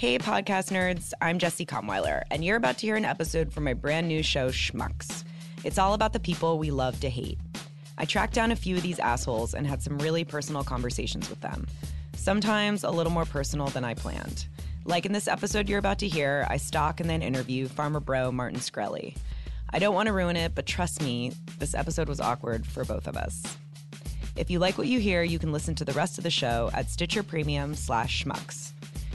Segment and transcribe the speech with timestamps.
[0.00, 1.12] Hey, podcast nerds.
[1.20, 4.48] I'm Jesse Comweiler, and you're about to hear an episode from my brand new show,
[4.48, 5.24] Schmucks.
[5.62, 7.38] It's all about the people we love to hate.
[7.98, 11.42] I tracked down a few of these assholes and had some really personal conversations with
[11.42, 11.66] them.
[12.16, 14.46] Sometimes a little more personal than I planned.
[14.86, 18.32] Like in this episode you're about to hear, I stalk and then interview pharma bro
[18.32, 19.18] Martin Shkreli.
[19.68, 23.06] I don't want to ruin it, but trust me, this episode was awkward for both
[23.06, 23.42] of us.
[24.34, 26.70] If you like what you hear, you can listen to the rest of the show
[26.72, 28.69] at Stitcher Premium slash schmucks.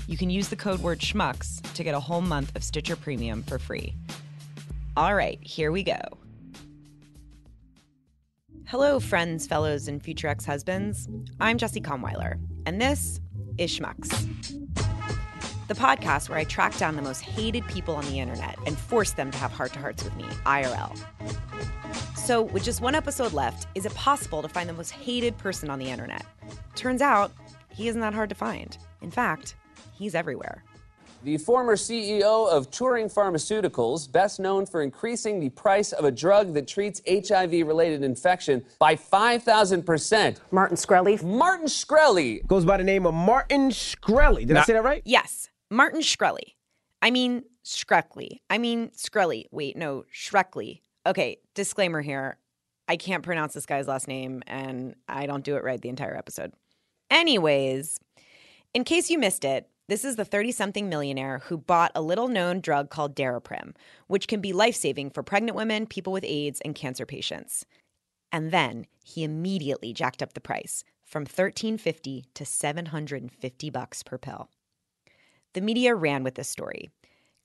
[0.08, 3.42] You can use the code word schmucks to get a whole month of Stitcher Premium
[3.42, 3.96] for free.
[4.96, 6.00] All right, here we go.
[8.68, 11.10] Hello, friends, fellows, and future ex husbands.
[11.40, 13.20] I'm Jesse Comweiler, and this
[13.58, 14.12] is Schmucks,
[15.68, 19.12] the podcast where I track down the most hated people on the internet and force
[19.12, 20.96] them to have heart to hearts with me, IRL.
[22.16, 25.72] So, with just one episode left, is it possible to find the most hated person
[25.72, 26.26] on the internet?
[26.76, 27.32] Turns out,
[27.70, 28.78] he isn't that hard to find.
[29.02, 29.56] In fact,
[29.98, 30.64] he's everywhere.
[31.24, 36.54] The former CEO of Turing Pharmaceuticals, best known for increasing the price of a drug
[36.54, 40.38] that treats HIV related infection by 5,000%.
[40.52, 41.24] Martin Shkreli.
[41.24, 42.46] Martin Shkreli.
[42.46, 44.46] Goes by the name of Martin Shkreli.
[44.46, 45.02] Did I say that right?
[45.04, 46.54] Yes, Martin Shkreli.
[47.02, 48.42] I mean, Shkreli.
[48.52, 49.46] I mean, Shkreli.
[49.52, 50.82] Wait, no, Shrekley.
[51.08, 52.38] Okay, disclaimer here.
[52.88, 56.16] I can't pronounce this guy's last name, and I don't do it right the entire
[56.16, 56.54] episode.
[57.10, 58.00] Anyways,
[58.76, 62.28] in case you missed it, this is the 30 something millionaire who bought a little
[62.28, 63.76] known drug called Daraprim,
[64.08, 67.66] which can be life saving for pregnant women, people with AIDS, and cancer patients.
[68.32, 74.50] And then he immediately jacked up the price from 1350 to 750 bucks per pill.
[75.54, 76.90] The media ran with this story,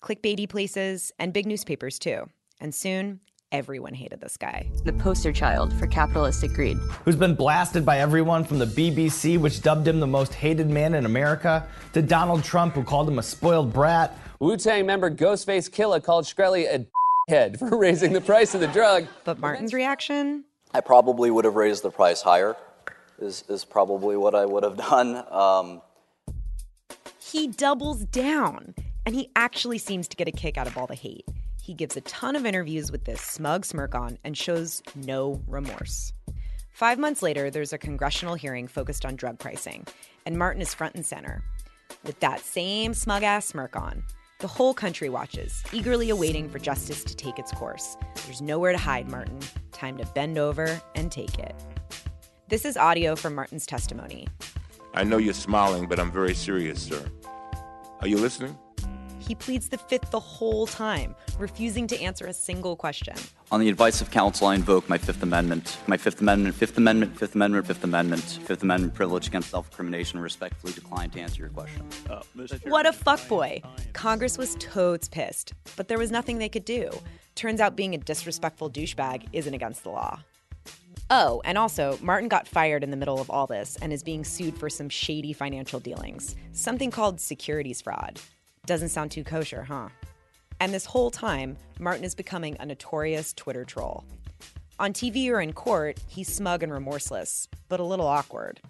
[0.02, 2.28] clickbaity places, and big newspapers too.
[2.58, 3.20] And soon,
[3.52, 4.68] everyone hated this guy.
[4.84, 6.76] The poster child for capitalistic greed.
[7.04, 10.94] Who's been blasted by everyone from the BBC, which dubbed him the most hated man
[10.94, 14.16] in America, to Donald Trump, who called him a spoiled brat.
[14.38, 16.86] Wu Tang member Ghostface Killah called Shkreli a
[17.28, 19.06] head for raising the price of the drug.
[19.24, 20.44] But Martin's reaction?
[20.72, 22.56] I probably would have raised the price higher,
[23.18, 25.24] is, is probably what I would have done.
[25.30, 25.82] Um,
[27.18, 28.74] he doubles down,
[29.04, 31.24] and he actually seems to get a kick out of all the hate.
[31.70, 36.12] He gives a ton of interviews with this smug smirk on and shows no remorse.
[36.72, 39.86] Five months later, there's a congressional hearing focused on drug pricing,
[40.26, 41.44] and Martin is front and center.
[42.02, 44.02] With that same smug ass smirk on,
[44.40, 47.96] the whole country watches, eagerly awaiting for justice to take its course.
[48.24, 49.38] There's nowhere to hide, Martin.
[49.70, 51.54] Time to bend over and take it.
[52.48, 54.26] This is audio from Martin's testimony.
[54.92, 57.08] I know you're smiling, but I'm very serious, sir.
[58.00, 58.58] Are you listening?
[59.30, 63.14] He pleads the fifth the whole time, refusing to answer a single question.
[63.52, 65.78] on the advice of counsel, I invoke my Fifth Amendment.
[65.86, 70.18] My Fifth Amendment, Fifth Amendment, Fifth Amendment, Fifth Amendment, Fifth Amendment privilege against self incrimination,
[70.18, 71.86] respectfully decline to answer your question.
[72.64, 73.62] What a fuckboy.
[73.92, 76.90] Congress was toads pissed, but there was nothing they could do.
[77.36, 80.18] Turns out being a disrespectful douchebag isn't against the law.
[81.08, 84.24] Oh, and also, Martin got fired in the middle of all this and is being
[84.24, 88.18] sued for some shady financial dealings, something called securities fraud.
[88.66, 89.88] Doesn't sound too kosher, huh?
[90.60, 94.04] And this whole time, Martin is becoming a notorious Twitter troll.
[94.78, 98.60] On TV or in court, he's smug and remorseless, but a little awkward.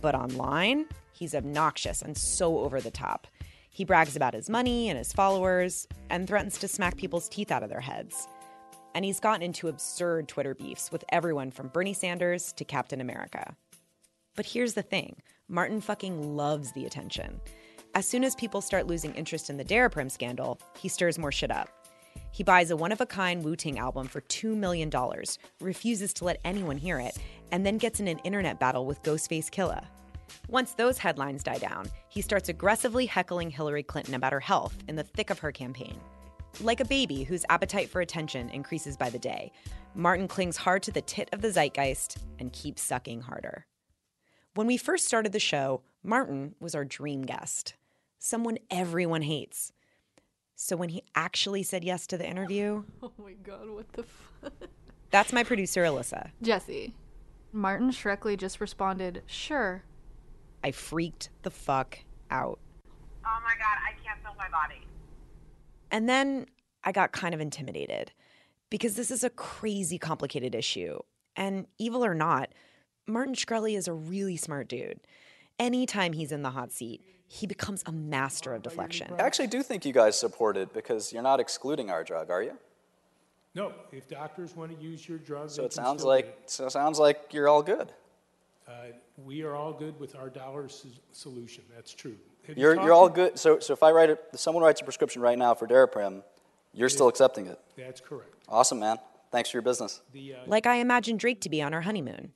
[0.00, 3.26] But online, he's obnoxious and so over the top.
[3.70, 7.62] He brags about his money and his followers and threatens to smack people's teeth out
[7.62, 8.26] of their heads.
[8.94, 13.54] And he's gotten into absurd Twitter beefs with everyone from Bernie Sanders to Captain America.
[14.36, 15.16] But here's the thing
[15.48, 17.40] Martin fucking loves the attention.
[17.98, 21.50] As soon as people start losing interest in the Daraprim scandal, he stirs more shit
[21.50, 21.68] up.
[22.30, 24.88] He buys a one of a kind Wu Tang album for $2 million,
[25.60, 27.18] refuses to let anyone hear it,
[27.50, 29.84] and then gets in an internet battle with Ghostface Killah.
[30.48, 34.94] Once those headlines die down, he starts aggressively heckling Hillary Clinton about her health in
[34.94, 35.98] the thick of her campaign.
[36.60, 39.50] Like a baby whose appetite for attention increases by the day,
[39.96, 43.66] Martin clings hard to the tit of the zeitgeist and keeps sucking harder.
[44.54, 47.74] When we first started the show, Martin was our dream guest,
[48.18, 49.72] someone everyone hates.
[50.54, 54.52] So when he actually said yes to the interview, Oh my god, what the fuck?
[55.10, 56.30] that's my producer, Alyssa.
[56.42, 56.94] Jesse.
[57.52, 59.84] Martin Shrekley just responded, sure.
[60.62, 62.00] I freaked the fuck
[62.30, 62.58] out.
[63.24, 64.82] Oh my god, I can't feel my body.
[65.90, 66.46] And then
[66.84, 68.12] I got kind of intimidated
[68.70, 70.98] because this is a crazy complicated issue.
[71.36, 72.50] And evil or not,
[73.06, 75.00] Martin Shkreli is a really smart dude.
[75.58, 79.12] Anytime he's in the hot seat, he becomes a master of deflection.
[79.18, 82.42] I actually do think you guys support it because you're not excluding our drug, are
[82.42, 82.56] you?
[83.54, 86.42] No, if doctors want to use your drug, So it sounds like it.
[86.46, 87.92] so it sounds like you're all good.
[88.66, 88.72] Uh,
[89.24, 91.64] we are all good with our dollar s- solution.
[91.74, 92.16] That's true.
[92.46, 93.38] Have you You're talked you're all good.
[93.38, 96.22] So so if I write it, if someone writes a prescription right now for Daraprim,
[96.72, 97.58] you're still accepting it.
[97.76, 98.34] That's correct.
[98.48, 98.98] Awesome, man.
[99.32, 100.00] Thanks for your business.
[100.46, 102.32] Like I imagined Drake to be on our honeymoon.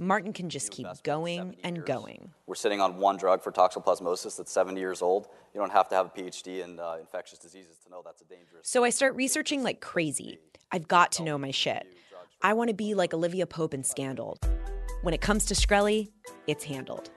[0.00, 2.30] Martin can just keep going and going.
[2.46, 5.28] We're sitting on one drug for toxoplasmosis that's 70 years old.
[5.52, 8.24] You don't have to have a PhD in uh, infectious diseases to know that's a
[8.24, 8.66] dangerous.
[8.66, 10.38] So I start researching like crazy.
[10.72, 11.86] I've got to know my shit.
[12.40, 14.38] I want to be like Olivia Pope in Scandal.
[15.02, 16.08] When it comes to Shkreli,
[16.46, 17.10] it's handled.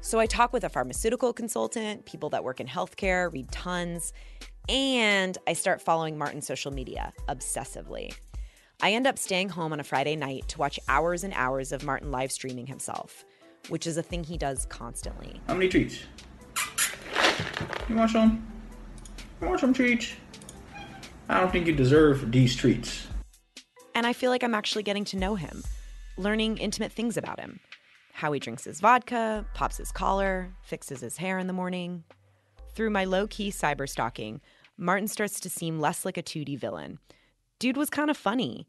[0.00, 4.14] So I talk with a pharmaceutical consultant, people that work in healthcare, read tons,
[4.70, 8.14] and I start following Martin's social media obsessively.
[8.80, 11.84] I end up staying home on a Friday night to watch hours and hours of
[11.84, 13.24] Martin live streaming himself,
[13.68, 15.40] which is a thing he does constantly.
[15.48, 16.04] How many treats?
[17.88, 18.46] You want some?
[19.40, 20.12] You want some treats?
[21.28, 23.08] I don't think you deserve these treats.
[23.94, 25.64] And I feel like I'm actually getting to know him,
[26.16, 27.60] learning intimate things about him
[28.18, 32.02] how he drinks his vodka, pops his collar, fixes his hair in the morning.
[32.74, 34.40] Through my low key cyber stalking,
[34.76, 36.98] Martin starts to seem less like a 2D villain.
[37.58, 38.66] Dude was kind of funny.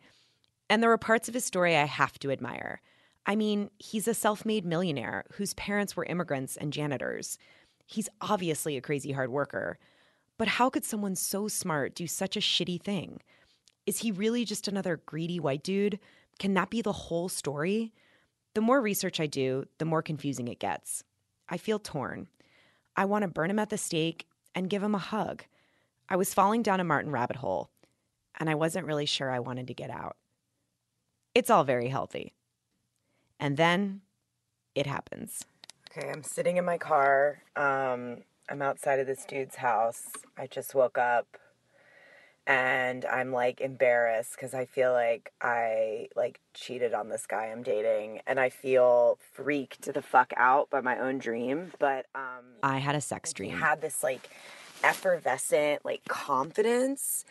[0.70, 2.82] And there were parts of his story I have to admire.
[3.26, 7.38] I mean, he's a self made millionaire whose parents were immigrants and janitors.
[7.86, 9.78] He's obviously a crazy hard worker.
[10.38, 13.20] But how could someone so smart do such a shitty thing?
[13.86, 16.00] Is he really just another greedy white dude?
[16.40, 17.92] Can that be the whole story?
[18.54, 21.04] The more research I do, the more confusing it gets.
[21.50, 22.28] I feel torn.
[22.96, 25.44] I want to burn him at the stake and give him a hug.
[26.08, 27.70] I was falling down a Martin rabbit hole,
[28.40, 30.16] and I wasn't really sure I wanted to get out.
[31.36, 32.34] It's all very healthy.
[33.40, 34.02] And then
[34.76, 35.46] it happens.
[35.92, 37.42] Okay, I'm sitting in my car.
[37.56, 38.18] Um,
[38.50, 40.10] I'm outside of this dude's house.
[40.38, 41.38] I just woke up
[42.50, 47.62] and I'm like embarrassed because I feel like I like cheated on this guy I'm
[47.62, 51.72] dating and I feel freaked the fuck out by my own dream.
[51.78, 53.54] But um I had a sex dream.
[53.56, 54.32] I had this like
[54.84, 57.24] effervescent like confidence.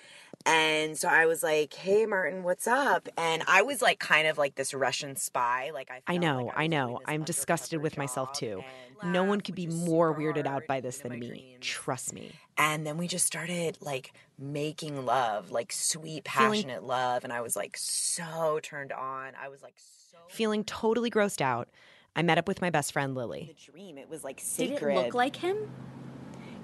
[0.47, 4.39] And so I was like, "Hey Martin, what's up?" And I was like kind of
[4.39, 5.71] like this Russian spy.
[5.75, 7.01] Like I I know, I know.
[7.05, 8.63] I'm disgusted with myself too.
[9.05, 11.57] No one could be more weirded out by this than me.
[11.61, 12.33] Trust me.
[12.57, 17.25] And then we just started like making love, like sweet, passionate love.
[17.25, 19.33] And I was like so turned on.
[19.41, 21.69] I was like so feeling totally grossed out.
[22.17, 23.55] I met up with my best friend Lily.
[23.57, 25.71] The dream, it was like Did it look like him?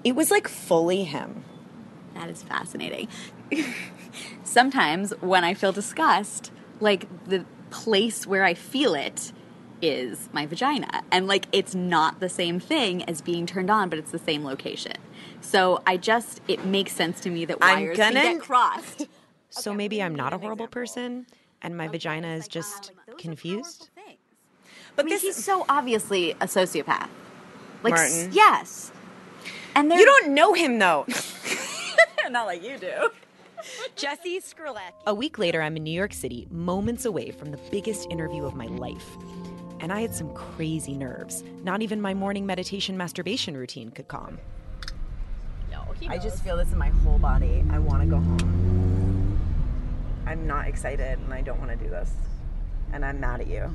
[0.03, 1.45] It was like fully him.
[2.15, 3.07] That is fascinating.
[4.43, 9.31] Sometimes when I feel disgust, like the place where I feel it
[9.81, 11.03] is my vagina.
[11.11, 14.43] And like it's not the same thing as being turned on, but it's the same
[14.43, 14.93] location.
[15.41, 19.07] So I just, it makes sense to me that I'm wires gonna- can get crossed.
[19.51, 21.27] So maybe I'm not a horrible person
[21.61, 23.89] and my vagina is just confused?
[24.97, 27.07] But this he's so obviously a sociopath.
[27.81, 28.31] Like, s- Martin.
[28.33, 28.91] yes.
[29.73, 31.05] And You don't know him though.
[32.31, 33.09] not like you do.
[33.95, 34.93] Jesse Skrilleck.
[35.05, 38.55] A week later, I'm in New York City, moments away from the biggest interview of
[38.55, 39.17] my life.
[39.79, 41.43] And I had some crazy nerves.
[41.63, 44.39] Not even my morning meditation masturbation routine could calm.
[45.69, 47.63] No, I just feel this in my whole body.
[47.69, 49.39] I want to go home.
[50.25, 52.11] I'm not excited and I don't want to do this.
[52.93, 53.73] And I'm mad at you.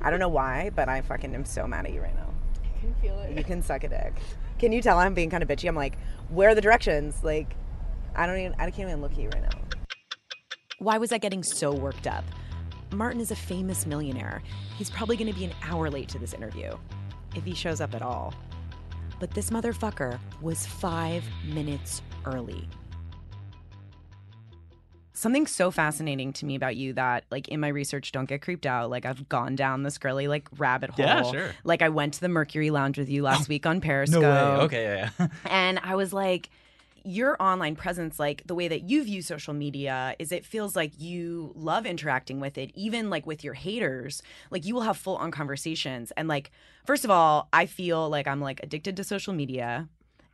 [0.00, 2.32] I don't know why, but I fucking am so mad at you right now.
[2.64, 3.36] I can feel it.
[3.36, 4.14] You can suck a dick.
[4.58, 5.68] Can you tell I'm being kind of bitchy?
[5.68, 7.22] I'm like, where are the directions?
[7.22, 7.54] Like,
[8.14, 9.60] I don't even, I can't even look at you right now.
[10.78, 12.24] Why was I getting so worked up?
[12.92, 14.42] Martin is a famous millionaire.
[14.76, 16.76] He's probably going to be an hour late to this interview,
[17.34, 18.32] if he shows up at all.
[19.18, 22.68] But this motherfucker was five minutes early.
[25.14, 28.66] Something so fascinating to me about you that like in my research don't get creeped
[28.66, 31.50] out like i've gone down the Skrelly like rabbit hole Yeah, sure.
[31.62, 34.30] like i went to the mercury lounge with you last oh, week on periscope No
[34.30, 34.62] way.
[34.64, 35.28] Okay, yeah, yeah.
[35.46, 36.50] and i was like
[37.06, 40.98] your online presence like the way that you view social media is it feels like
[40.98, 45.16] you love interacting with it even like with your haters like you will have full
[45.16, 46.50] on conversations and like
[46.86, 49.86] first of all i feel like i'm like addicted to social media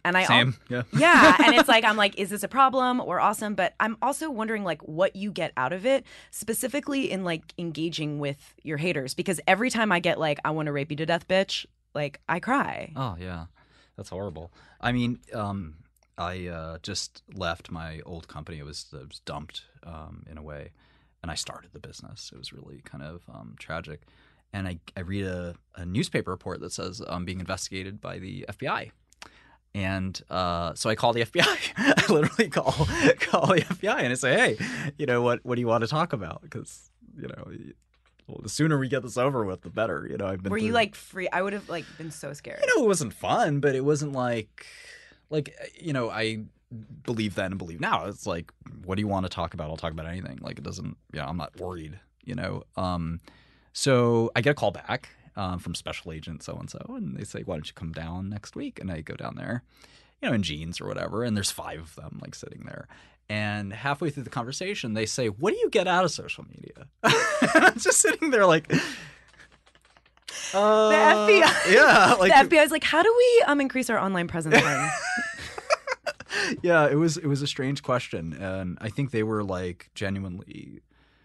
[0.04, 0.56] and i al- Same.
[0.68, 0.82] Yeah.
[0.96, 4.30] yeah and it's like i'm like is this a problem or awesome but i'm also
[4.30, 9.14] wondering like what you get out of it specifically in like engaging with your haters
[9.14, 12.20] because every time i get like i want to rape you to death bitch like
[12.28, 13.46] i cry Oh yeah,
[13.96, 14.52] that's horrible.
[14.80, 15.74] I mean, um,
[16.16, 18.58] I uh, just left my old company.
[18.58, 20.72] It was, it was dumped um, in a way,
[21.22, 22.30] and I started the business.
[22.32, 24.02] It was really kind of um, tragic.
[24.52, 28.44] And I, I read a, a newspaper report that says I'm being investigated by the
[28.48, 28.90] FBI.
[29.74, 31.44] And uh, so I call the FBI.
[31.76, 32.72] I literally call
[33.20, 35.44] call the FBI and I say, "Hey, you know what?
[35.44, 36.42] What do you want to talk about?
[36.42, 37.52] Because you know,
[38.26, 40.50] well, the sooner we get this over with, the better." You know, I've been.
[40.50, 43.12] were you like free i would have like been so scared you know, it wasn't
[43.12, 44.66] fun, but it wasn't like,
[45.30, 46.40] like you know, I
[47.04, 48.06] believe then and believe now.
[48.06, 48.52] It's like,
[48.84, 49.70] what do you want to talk about?
[49.70, 50.38] I'll talk about anything.
[50.40, 51.98] Like it doesn't, you know, I'm not worried.
[52.24, 53.20] You know, um,
[53.72, 57.24] so I get a call back um, from Special Agent so and so, and they
[57.24, 58.78] say, why don't you come down next week?
[58.80, 59.62] And I go down there,
[60.20, 62.88] you know, in jeans or whatever, and there's five of them like sitting there.
[63.28, 66.88] And halfway through the conversation, they say, "What do you get out of social media?"
[67.04, 68.76] I'm just sitting there like, uh,
[70.88, 70.94] the
[71.42, 71.72] FBI.
[71.72, 74.60] yeah, like the FBI is like, how do we um increase our online presence?
[76.62, 80.80] Yeah, it was it was a strange question, and I think they were like genuinely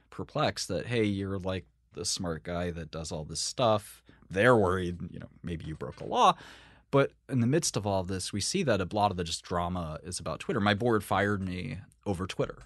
[0.09, 1.65] perplexed that hey, you're like
[1.95, 4.03] the smart guy that does all this stuff.
[4.29, 6.35] They're worried, you know, maybe you broke a law.
[6.91, 9.43] But in the midst of all this, we see that a lot of the just
[9.43, 10.59] drama is about Twitter.
[10.59, 12.59] My board fired me over Twitter.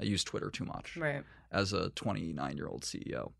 [0.00, 0.96] I use Twitter too much.
[0.96, 1.22] Right.
[1.50, 3.32] As a 29 year old CEO,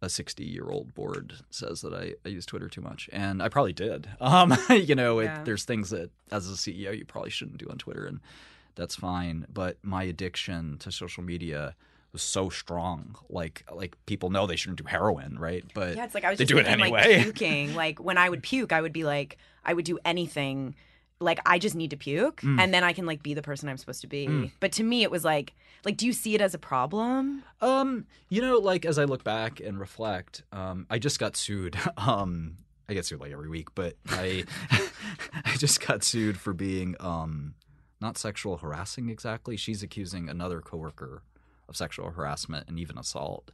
[0.00, 3.48] a 60 year old board says that I, I use Twitter too much, and I
[3.48, 4.08] probably did.
[4.20, 7.78] Um, you know, it, there's things that as a CEO you probably shouldn't do on
[7.78, 8.20] Twitter, and
[8.74, 9.46] that's fine.
[9.52, 11.74] But my addiction to social media
[12.14, 13.16] was so strong.
[13.28, 15.64] Like like people know they shouldn't do heroin, right?
[15.74, 16.90] But Yeah, it's like I was they do it anyway.
[16.90, 17.74] like puking.
[17.74, 20.74] Like when I would puke, I would be like, I would do anything.
[21.20, 22.60] Like I just need to puke, Mm.
[22.60, 24.26] and then I can like be the person I'm supposed to be.
[24.26, 24.50] Mm.
[24.60, 25.52] But to me, it was like,
[25.84, 27.44] like, do you see it as a problem?
[27.60, 31.76] Um, you know, like as I look back and reflect, um, I just got sued.
[31.98, 32.56] Um,
[32.88, 34.44] I get sued like every week, but I
[35.44, 37.54] I just got sued for being um
[38.00, 39.56] not sexual harassing exactly.
[39.56, 41.22] She's accusing another coworker
[41.68, 43.50] of sexual harassment and even assault.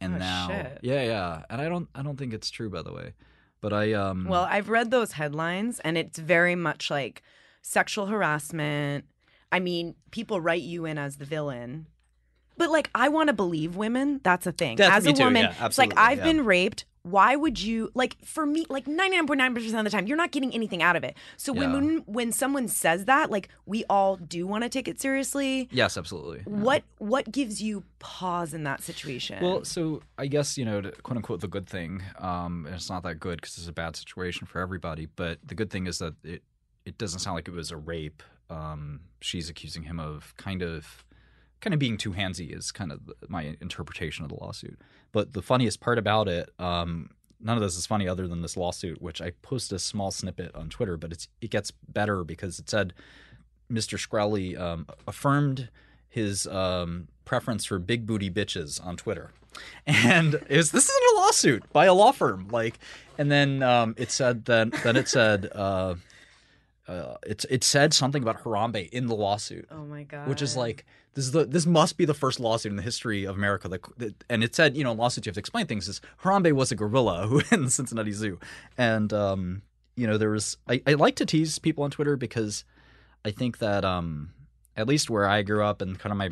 [0.00, 0.78] And Oh, now shit.
[0.82, 1.42] Yeah, yeah.
[1.50, 3.14] And I don't I don't think it's true by the way.
[3.60, 7.22] But I um Well, I've read those headlines, and it's very much like
[7.62, 9.04] sexual harassment.
[9.52, 11.86] I mean, people write you in as the villain.
[12.56, 14.20] But like, I want to believe women.
[14.22, 14.76] That's a thing.
[14.76, 16.24] That's- as a too, woman, yeah, it's like I've yeah.
[16.24, 16.84] been raped.
[17.02, 18.66] Why would you like for me?
[18.68, 21.04] Like ninety nine point nine percent of the time, you're not getting anything out of
[21.04, 21.16] it.
[21.38, 21.72] So Yeah.
[21.72, 25.68] when when someone says that, like we all do want to take it seriously.
[25.72, 26.40] Yes, absolutely.
[26.44, 29.42] What what gives you pause in that situation?
[29.42, 32.02] Well, so I guess you know, to, quote unquote, the good thing.
[32.18, 35.06] Um, and it's not that good because it's a bad situation for everybody.
[35.16, 36.42] But the good thing is that it
[36.84, 38.22] it doesn't sound like it was a rape.
[38.50, 41.04] Um, she's accusing him of kind of
[41.60, 44.78] kind of being too handsy is kind of my interpretation of the lawsuit.
[45.12, 48.56] But the funniest part about it, um, none of this is funny other than this
[48.56, 52.58] lawsuit, which I posted a small snippet on Twitter, but it's it gets better because
[52.58, 52.92] it said
[53.70, 53.98] Mr.
[53.98, 55.68] Shkreli um, affirmed
[56.08, 59.30] his um, preference for big booty bitches on Twitter,
[59.86, 62.48] and it this isn't a lawsuit by a law firm.
[62.50, 62.78] Like,
[63.18, 65.50] and then um, it said then then it said.
[65.54, 65.96] Uh,
[66.88, 69.68] uh, it's it said something about Harambe in the lawsuit.
[69.70, 70.28] Oh god!
[70.28, 73.24] Which is like this is the this must be the first lawsuit in the history
[73.24, 75.88] of America that, that and it said you know lawsuits you have to explain things.
[75.88, 78.38] Is Harambe was a gorilla who in the Cincinnati Zoo,
[78.76, 79.62] and um,
[79.96, 82.64] you know there was I, I like to tease people on Twitter because
[83.24, 84.30] I think that um,
[84.76, 86.30] at least where I grew up and kind of my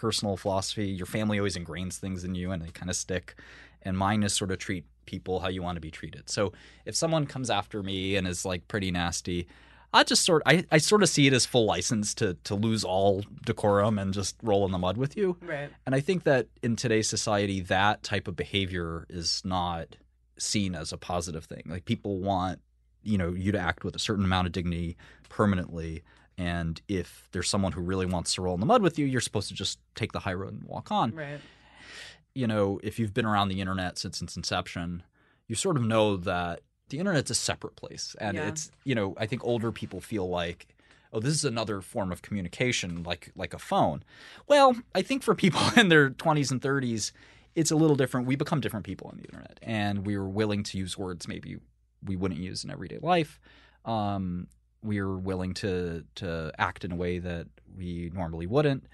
[0.00, 3.34] personal philosophy, your family always ingrains things in you and they kind of stick.
[3.82, 6.30] And mine is sort of treat people how you want to be treated.
[6.30, 6.52] So
[6.84, 9.46] if someone comes after me and is like pretty nasty,
[9.92, 12.84] I just sort I, I sort of see it as full license to to lose
[12.84, 15.36] all decorum and just roll in the mud with you.
[15.42, 15.70] Right.
[15.84, 19.96] And I think that in today's society, that type of behavior is not
[20.38, 21.62] seen as a positive thing.
[21.66, 22.60] Like people want,
[23.02, 24.96] you know, you to act with a certain amount of dignity
[25.28, 26.02] permanently.
[26.38, 29.20] And if there's someone who really wants to roll in the mud with you, you're
[29.20, 31.14] supposed to just take the high road and walk on.
[31.14, 31.40] Right.
[32.34, 35.02] You know, if you've been around the internet since its inception,
[35.48, 38.14] you sort of know that the internet's a separate place.
[38.20, 38.48] And Yeah.
[38.48, 40.68] it's, you know, I think older people feel like,
[41.12, 44.02] oh, this is another form of communication, like like a phone.
[44.46, 47.12] Well, I think for people in their 20s and 30s,
[47.54, 48.26] it's a little different.
[48.26, 51.56] We become different people on the internet, and we're willing to use words maybe
[52.04, 53.40] we wouldn't use in everyday life.
[53.84, 54.46] Um,
[54.82, 58.84] we're willing to to act in a way that we normally wouldn't.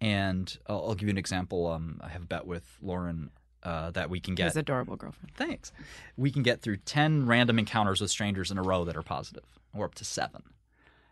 [0.00, 1.66] And I'll, I'll give you an example.
[1.66, 3.30] Um, I have a bet with Lauren
[3.64, 4.46] uh, that we can get.
[4.46, 5.32] His adorable girlfriend.
[5.36, 5.72] Thanks.
[6.16, 9.44] We can get through 10 random encounters with strangers in a row that are positive,
[9.74, 10.42] or up to seven.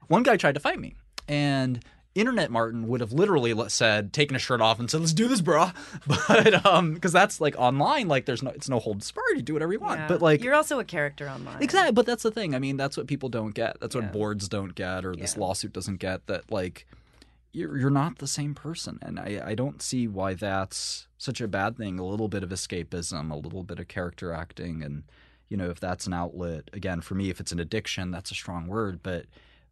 [0.09, 0.95] One guy tried to fight me,
[1.29, 1.83] and
[2.15, 5.41] Internet Martin would have literally said, taken a shirt off and said, let's do this,
[5.41, 5.75] bruh.
[6.29, 9.37] But, um, because that's like online, like there's no, it's no holds barred.
[9.37, 10.01] You do whatever you want.
[10.01, 10.09] Yeah.
[10.09, 11.63] But like, you're also a character online.
[11.63, 12.55] Exactly, but that's the thing.
[12.55, 13.79] I mean, that's what people don't get.
[13.81, 16.27] That's what boards don't get, or this lawsuit doesn't get.
[16.27, 16.87] That like,
[17.53, 21.49] you're you're not the same person, and I I don't see why that's such a
[21.49, 21.99] bad thing.
[21.99, 25.05] A little bit of escapism, a little bit of character acting, and
[25.49, 28.35] you know, if that's an outlet, again, for me, if it's an addiction, that's a
[28.35, 29.27] strong word, but.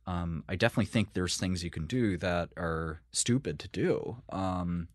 [0.07, 4.17] Um, I definitely think there's things you can do that are stupid to do.
[4.33, 4.89] Um,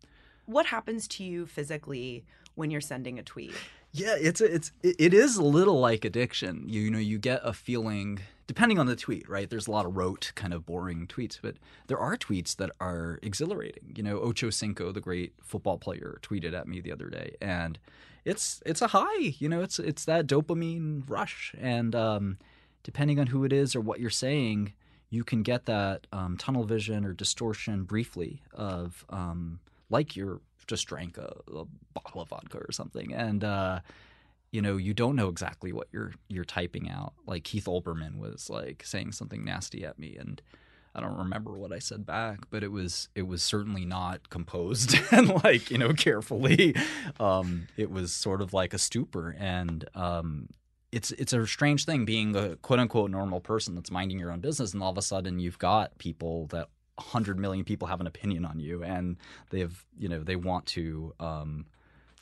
[0.46, 2.24] What happens to you physically
[2.54, 3.54] when you're sending a tweet?
[3.92, 6.64] Yeah, it's a, it's it it is a little like addiction.
[6.68, 9.50] You, you know, you get a feeling depending on the tweet, right?
[9.50, 11.56] There's a lot of rote, kind of boring tweets, but
[11.88, 13.92] there are tweets that are exhilarating.
[13.96, 17.78] You know, Ocho Cinco, the great football player, tweeted at me the other day, and
[18.24, 19.34] it's it's a high.
[19.38, 22.38] You know, it's it's that dopamine rush, and um,
[22.82, 24.74] depending on who it is or what you're saying,
[25.10, 29.60] you can get that um, tunnel vision or distortion briefly of um,
[29.90, 33.80] like you're just drank a, a bottle of vodka or something, and uh,
[34.50, 37.14] you know you don't know exactly what you're you're typing out.
[37.26, 40.40] Like Keith Olbermann was like saying something nasty at me, and
[40.94, 44.96] I don't remember what I said back, but it was it was certainly not composed
[45.12, 46.74] and like you know carefully.
[47.20, 50.48] Um, it was sort of like a stupor, and um,
[50.90, 54.40] it's it's a strange thing being a quote unquote normal person that's minding your own
[54.40, 58.06] business, and all of a sudden you've got people that hundred million people have an
[58.06, 59.18] opinion on you, and
[59.50, 61.66] they've you know they want to um,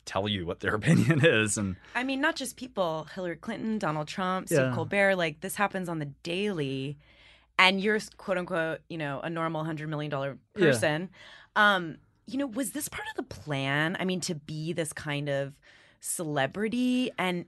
[0.05, 4.07] tell you what their opinion is, and I mean, not just people, Hillary Clinton, Donald
[4.07, 4.71] Trump, Steve Yeah.
[4.73, 6.97] Colbert, like this happens on the daily.
[7.57, 10.71] And you're quote unquote, you know, a normal hundred million dollar Yeah.
[10.71, 11.09] person.
[11.55, 13.95] Um, you know, was this part of the plan?
[13.97, 15.53] I mean, to be this kind of
[16.01, 17.45] celebrity and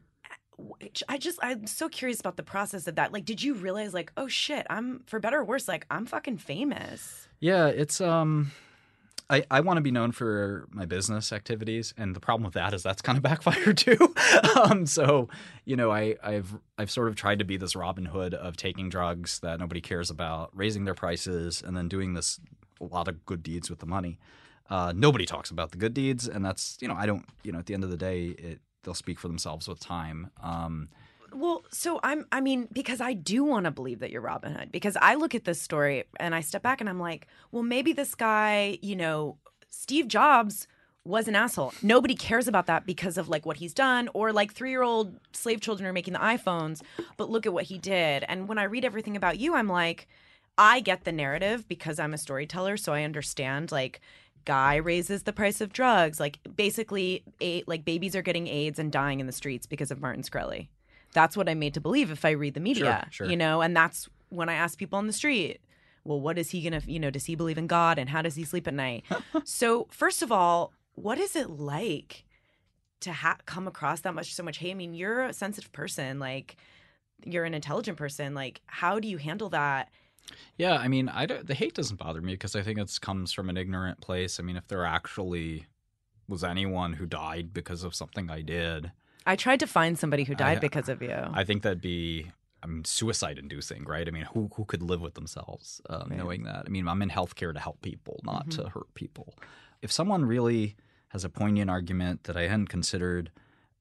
[1.08, 3.13] I just I'm so curious about the process of that.
[3.13, 6.38] Like, did you realize like, oh shit, I'm for better or worse, like I'm fucking
[6.38, 7.27] famous.
[7.39, 8.51] Yeah, it's um
[9.29, 12.73] I, I want to be known for my business activities, and the problem with that
[12.73, 14.13] is that's kind of backfired too.
[14.63, 15.27] um, so,
[15.65, 18.89] you know, I, I've I've sort of tried to be this Robin Hood of taking
[18.89, 22.39] drugs that nobody cares about, raising their prices, and then doing this
[22.79, 24.19] a lot of good deeds with the money.
[24.69, 27.59] Uh, nobody talks about the good deeds, and that's you know I don't you know
[27.59, 30.31] at the end of the day it they'll speak for themselves with time.
[30.41, 30.87] Um,
[31.33, 34.71] Well, so I'm I mean, because I do want to believe that you're Robin Hood
[34.71, 37.93] because I look at this story and I step back and I'm like, well, maybe
[37.93, 39.37] this guy, you know,
[39.69, 40.67] Steve Jobs
[41.03, 41.73] was an asshole.
[41.81, 45.87] Nobody cares about that because of like what he's done or like 3-year-old slave children
[45.87, 46.81] are making the iPhones,
[47.15, 48.25] but look at what he did.
[48.27, 50.07] And when I read everything about you, I'm like
[50.57, 54.01] I get the narrative because I'm a storyteller, so I understand like
[54.43, 57.23] guy raises the price of drugs, like basically
[57.67, 60.67] like babies are getting AIDS and dying in the streets because of Martin Shkreli.
[61.13, 63.29] That's what I'm made to believe if I read the media, Sure, sure.
[63.31, 65.61] you know, and that's when I ask people on the street,
[66.03, 68.35] well, what is he gonna, you know, does he believe in God and how does
[68.35, 69.03] he sleep at night?
[69.43, 72.23] so, first of all, what is it like
[73.01, 74.71] to ha- come across that much, so much hate?
[74.71, 76.57] I mean, you're a sensitive person, like
[77.25, 78.33] you're an intelligent person.
[78.33, 79.89] Like, how do you handle that?
[80.57, 83.31] Yeah, I mean, I don't, the hate doesn't bother me because I think it comes
[83.31, 84.39] from an ignorant place.
[84.39, 85.65] I mean, if there actually
[86.27, 88.91] was anyone who died because of something I did,
[89.27, 91.13] I tried to find somebody who died I- because of you.
[91.33, 92.31] I think that'd be,
[92.63, 94.07] I mean, suicide inducing, right?
[94.07, 96.17] I mean, who who could live with themselves um, Right.
[96.17, 96.63] knowing that?
[96.65, 98.55] I mean, I'm in healthcare to help people, not Mhm.
[98.63, 99.35] to hurt people.
[99.81, 100.75] If someone really
[101.09, 103.31] has a poignant argument that I hadn't considered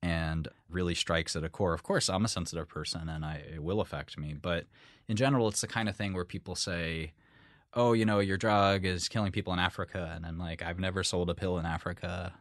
[0.02, 3.62] and really strikes at a core, of course, I'm a sensitive person and I, it
[3.62, 4.34] will affect me.
[4.34, 4.66] But
[5.08, 7.12] in general, it's the kind of thing where people say,
[7.74, 10.12] oh, you know, your drug is killing people in Africa.
[10.14, 12.32] And I'm like, I've never sold a pill in Africa.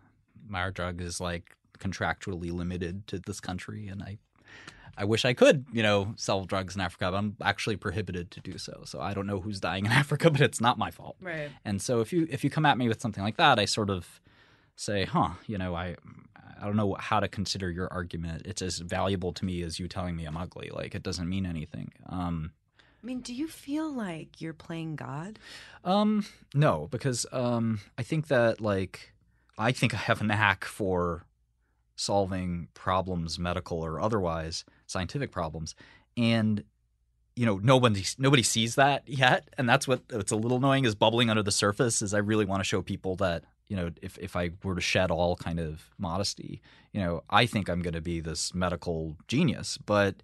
[0.47, 3.88] My drug is like contractually limited to this country.
[3.88, 4.17] And I,
[4.97, 8.39] I wish I could, you know, sell drugs in Africa, but I'm actually prohibited to
[8.39, 8.83] do so.
[8.85, 11.17] So I don't know who's dying in Africa, but it's not my fault.
[11.21, 11.49] Right.
[11.63, 13.89] And so if you if you come at me with something like that, I sort
[13.89, 14.21] of
[14.75, 15.95] say, huh, you know, I
[16.61, 18.43] I don't know how to consider your argument.
[18.45, 20.71] It's as valuable to me as you telling me I'm ugly.
[20.73, 21.91] Like it doesn't mean anything.
[22.07, 25.38] Um, I mean, do you feel like you're playing God?
[25.83, 29.13] um, no, because um, I think that like
[29.57, 31.25] I think I have a knack for
[31.95, 35.75] solving problems, medical or otherwise, scientific problems,
[36.17, 36.63] and
[37.36, 40.95] you know nobody nobody sees that yet, and that's what it's a little annoying is
[40.95, 42.01] bubbling under the surface.
[42.01, 44.81] Is I really want to show people that you know if if I were to
[44.81, 46.62] shed all kind of modesty,
[46.93, 50.15] you know, I think I'm going to be this medical genius, but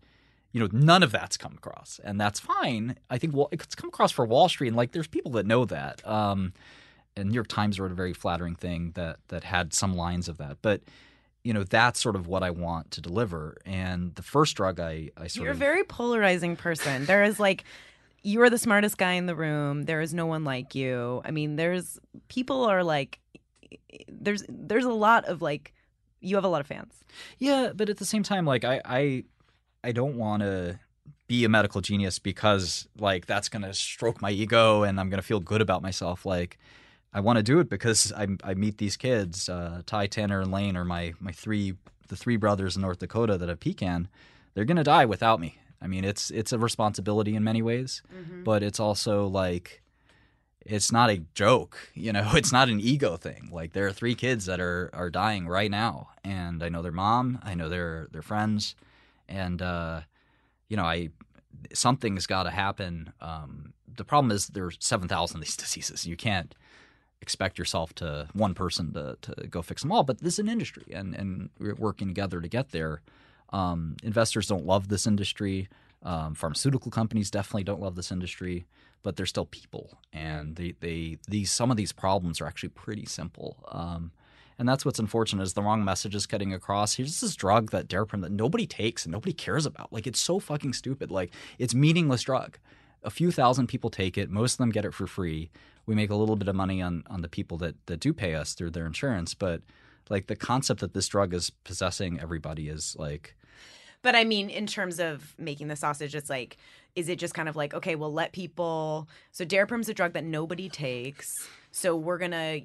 [0.54, 2.98] you know, none of that's come across, and that's fine.
[3.10, 5.66] I think well, it's come across for Wall Street, and like there's people that know
[5.66, 6.06] that.
[6.08, 6.54] Um,
[7.18, 10.38] and New York Times wrote a very flattering thing that that had some lines of
[10.38, 10.82] that, but
[11.44, 13.58] you know that's sort of what I want to deliver.
[13.66, 17.06] And the first drug I I sort You're of a very polarizing person.
[17.06, 17.64] There is like
[18.24, 19.84] you are the smartest guy in the room.
[19.84, 21.22] There is no one like you.
[21.26, 23.20] I mean, there's people are like
[24.08, 25.74] there's there's a lot of like
[26.20, 26.94] you have a lot of fans.
[27.40, 29.24] Yeah, but at the same time, like I I,
[29.84, 30.80] I don't want to
[31.28, 35.40] be a medical genius because like that's gonna stroke my ego and I'm gonna feel
[35.40, 36.26] good about myself.
[36.26, 36.60] Like
[37.13, 39.50] I want to do it because I I meet these kids.
[39.50, 41.76] Uh, Ty, Tanner, and Lane are my my three
[42.08, 44.08] the three brothers in North Dakota that have PKAN.
[44.54, 45.58] They're gonna die without me.
[45.82, 48.43] I mean, it's it's a responsibility in many ways, Mhm.
[48.43, 49.82] but it's also like
[50.65, 52.32] it's not a joke, you know.
[52.36, 53.50] It's not an ego thing.
[53.52, 56.91] Like there are three kids that are are dying right now, and I know their
[56.91, 58.76] mom, I know their their friends,
[59.28, 60.02] and uh,
[60.69, 61.10] you know, I
[61.74, 63.12] something's got to happen.
[63.21, 66.06] Um, the problem is there's seven thousand of these diseases.
[66.06, 66.54] You can't
[67.22, 70.04] expect yourself to one person to to go fix them all.
[70.04, 73.02] But this is an industry, and and we're working together to get there.
[73.52, 75.68] Um, investors don't love this industry.
[76.04, 78.66] Um, pharmaceutical companies definitely don't love this industry,
[79.04, 83.06] but they're still people, and they, they these some of these problems are actually pretty
[83.06, 83.58] simple.
[83.72, 84.12] Um,
[84.58, 86.96] and that's what's unfortunate is the wrong message is getting across.
[86.96, 89.92] Here's this drug that Daraprim that nobody takes and nobody cares about.
[89.92, 91.10] Like it's so fucking stupid.
[91.10, 92.60] Like it's meaningless drug.
[93.04, 94.30] A few thousand people take it.
[94.30, 95.50] Most of them get it for free.
[95.92, 98.34] We make a little bit of money on on the people that that do pay
[98.34, 99.62] us through their insurance, but
[100.10, 103.36] like the concept that this drug is possessing everybody is like
[104.02, 106.56] But I mean, in terms of making the sausage, it's like,
[106.96, 109.10] is it just kind of like, okay, well, let people.
[109.34, 111.46] So Daraprim's a drug that nobody takes.
[111.72, 112.62] So we're gonna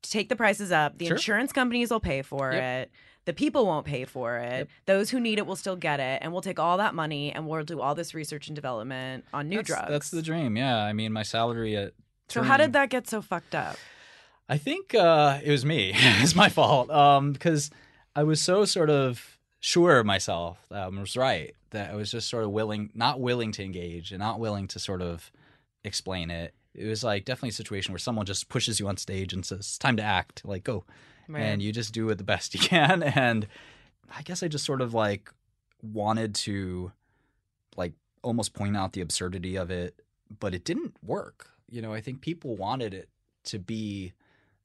[0.00, 0.96] take the prices up.
[0.96, 1.16] The Sure.
[1.16, 2.62] insurance companies will pay for Yep.
[2.62, 2.90] it.
[3.26, 4.70] The people won't pay for it.
[4.86, 7.46] Those who need it will still get it, and we'll take all that money and
[7.46, 9.88] we'll do all this research and development on new that's, drugs.
[9.90, 10.56] That's the dream.
[10.56, 10.78] Yeah.
[10.78, 11.92] I mean, my salary at
[12.30, 13.76] so how did that get so fucked up?
[14.48, 15.92] I think uh, it was me.
[15.94, 17.70] it's my fault um, because
[18.16, 21.54] I was so sort of sure of myself that I was right.
[21.70, 24.78] That I was just sort of willing, not willing to engage and not willing to
[24.80, 25.30] sort of
[25.84, 26.52] explain it.
[26.74, 29.58] It was like definitely a situation where someone just pushes you on stage and says,
[29.60, 30.84] "It's time to act." Like, go,
[31.28, 31.42] Right.
[31.42, 33.02] and you just do it the best you can.
[33.04, 33.46] And
[34.16, 35.30] I guess I just sort of like
[35.82, 36.90] wanted to
[37.76, 39.94] like almost point out the absurdity of it,
[40.40, 41.50] but it didn't work.
[41.70, 43.08] You know, I think people wanted it
[43.44, 44.12] to be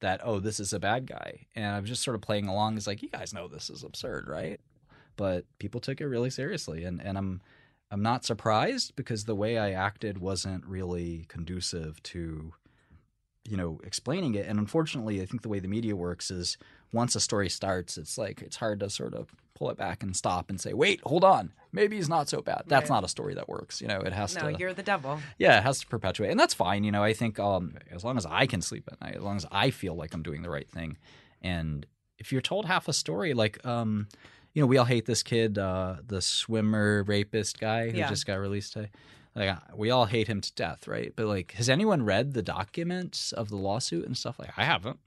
[0.01, 1.45] that oh this is a bad guy.
[1.55, 4.27] And I'm just sort of playing along as like you guys know this is absurd
[4.27, 4.59] right?
[5.17, 7.41] But people took it really seriously and, and i'm
[7.91, 12.53] i'm not surprised because the way i acted wasn't really conducive to
[13.47, 16.57] you know explaining it and unfortunately i think the way the media works is
[16.91, 20.15] once a story starts it's like it's hard to sort of pull it back and
[20.15, 22.95] stop and say wait hold on maybe he's not so bad that's Right.
[22.95, 25.19] not a story that works you know it has to No, to you're the devil.
[25.37, 26.83] yeah, it has to perpetuate, and that's fine.
[26.83, 29.35] You know, I think um, as long as I can sleep at night, as long
[29.37, 30.97] as I feel like I'm doing the right thing,
[31.41, 31.85] and
[32.17, 34.07] if you're told half a story, like um,
[34.53, 38.07] you know, we all hate this kid, uh, the swimmer rapist guy who Yeah.
[38.09, 38.89] just got released today.
[39.35, 41.11] Like we all hate him to death, right?
[41.15, 44.39] But like, has anyone read the documents of the lawsuit and stuff?
[44.39, 44.99] Like, I haven't.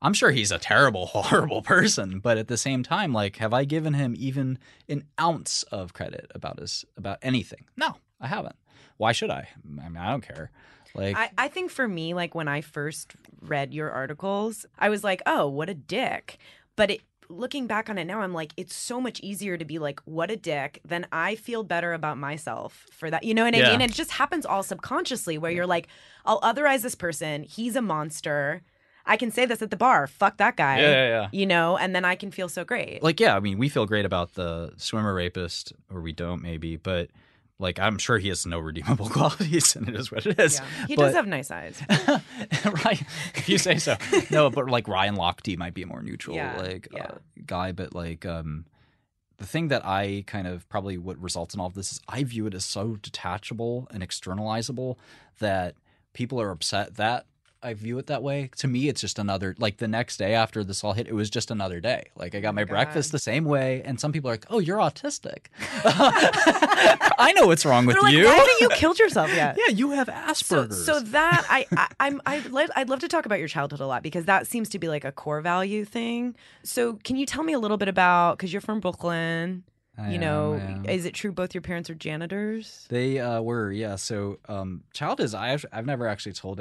[0.00, 3.64] I'm sure he's a terrible, horrible person, but at the same time, like, have I
[3.64, 4.58] given him even
[4.88, 7.64] an ounce of credit about his about anything?
[7.76, 8.56] No, I haven't.
[8.96, 9.48] Why should I?
[9.80, 10.50] I mean, I don't care.
[10.94, 15.02] Like, I, I think for me, like when I first read your articles, I was
[15.02, 16.38] like, oh, what a dick.
[16.76, 19.78] But it, looking back on it now, I'm like, it's so much easier to be
[19.78, 20.80] like, what a dick.
[20.84, 23.24] Then I feel better about myself for that.
[23.24, 23.70] You know what I Yeah.
[23.70, 23.80] mean?
[23.80, 25.88] It just happens all subconsciously where you're like,
[26.24, 27.42] I'll otherize this person.
[27.44, 28.62] He's a monster.
[29.06, 30.06] I can say this at the bar.
[30.06, 30.80] Fuck that guy.
[30.80, 31.28] Yeah, yeah, yeah.
[31.32, 33.02] You know, and then I can feel so great.
[33.02, 36.76] like, yeah, I mean, we feel great about the swimmer rapist, or we don't, maybe,
[36.76, 37.10] but
[37.58, 40.58] like, I'm sure he has no redeemable qualities, and it is what it is.
[40.58, 40.86] Yeah.
[40.88, 41.80] He But- does have nice eyes.
[42.84, 43.02] right
[43.34, 43.96] if you say so
[44.30, 47.14] no but like ryan lochte might be a more neutral Yeah, like uh,
[47.46, 48.64] guy but like um
[49.38, 52.24] the thing that i kind of probably what results in all of this is i
[52.24, 54.96] view it as so detachable and externalizable
[55.38, 55.74] that
[56.12, 57.26] people are upset that
[57.64, 58.50] I view it that way.
[58.58, 61.30] To me, it's just another like the next day after this all hit, it was
[61.30, 62.10] just another day.
[62.14, 64.78] Like I got my breakfast the same way, and some people are like, "Oh, you're
[64.78, 65.46] autistic."
[65.84, 68.24] I know what's wrong with They're like, you.
[68.26, 69.56] why haven't you killed yourself yet?
[69.66, 70.84] yeah, you have Asperger's.
[70.84, 73.86] so that I, I I'm I'd, let, I'd love to talk about your childhood a
[73.86, 76.36] lot because that seems to be like a core value thing.
[76.62, 79.64] So can you tell me a little bit about because you're from Brooklyn,
[79.96, 80.84] I you know, am, am.
[80.86, 82.86] is it true both your parents are janitors?
[82.88, 83.96] They uh, were, yeah.
[83.96, 86.58] So um, childhood, I have, I've never actually told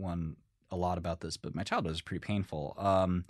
[0.00, 0.36] anyone
[0.70, 2.74] a lot about this, but my childhood was pretty painful.
[2.78, 3.24] Um,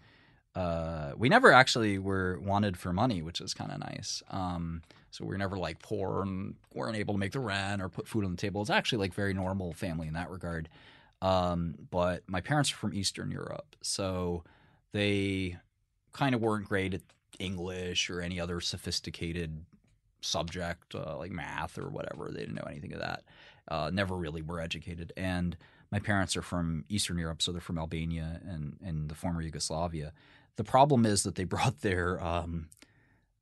[0.55, 4.23] uh, we never actually were wanted for money, which is kind of nice.
[4.31, 7.89] Um, so we were never like poor and weren't able to make the rent or
[7.89, 8.61] put food on the table.
[8.61, 10.69] It's actually like very normal family in that regard.
[11.23, 14.45] Um, but my parents are from Eastern Europe, so
[14.93, 15.57] they
[16.13, 17.03] kind of weren't great at
[17.39, 19.65] English or any other sophisticated
[20.23, 22.31] subject uh, like math or whatever.
[22.31, 23.23] They didn't know anything of that.
[23.69, 25.13] Uh, never really were educated.
[25.17, 25.57] And
[25.91, 30.13] my parents are from Eastern Europe, so they're from Albania and, and the former Yugoslavia.
[30.57, 32.69] The problem is that they brought their um,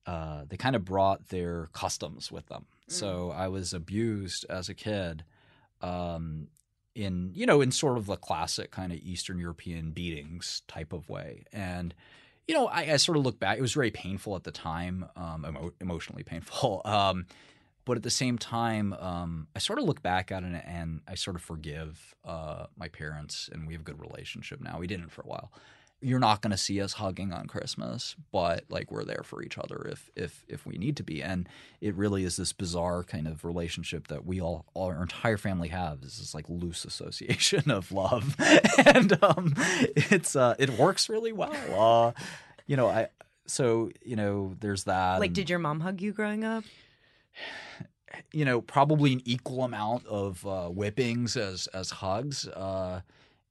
[0.06, 2.64] uh, they kind of brought their customs with them.
[2.86, 5.22] So I was abused as a kid
[5.82, 6.48] um,
[6.94, 11.10] in you know in sort of the classic kind of Eastern European beatings type of
[11.10, 11.94] way, and
[12.46, 13.58] you know I, I sort of look back.
[13.58, 16.80] It was very painful at the time, um, emo- emotionally painful.
[17.88, 21.14] But at the same time, um, I sort of look back at it and I
[21.14, 24.78] sort of forgive uh, my parents, and we have a good relationship now.
[24.78, 25.50] We didn't for a while.
[26.02, 29.56] You're not going to see us hugging on Christmas, but like we're there for each
[29.56, 31.22] other if if if we need to be.
[31.22, 31.48] And
[31.80, 35.68] it really is this bizarre kind of relationship that we all, all our entire family
[35.68, 36.02] have.
[36.02, 38.36] This is like loose association of love,
[38.84, 39.54] and um,
[39.96, 41.54] it's uh, it works really well.
[41.74, 42.12] Uh,
[42.66, 43.08] you know, I
[43.46, 45.20] so you know there's that.
[45.20, 46.64] Like, and- did your mom hug you growing up?
[48.32, 52.46] You know, probably an equal amount of uh, whippings as as hugs.
[52.48, 53.00] Uh,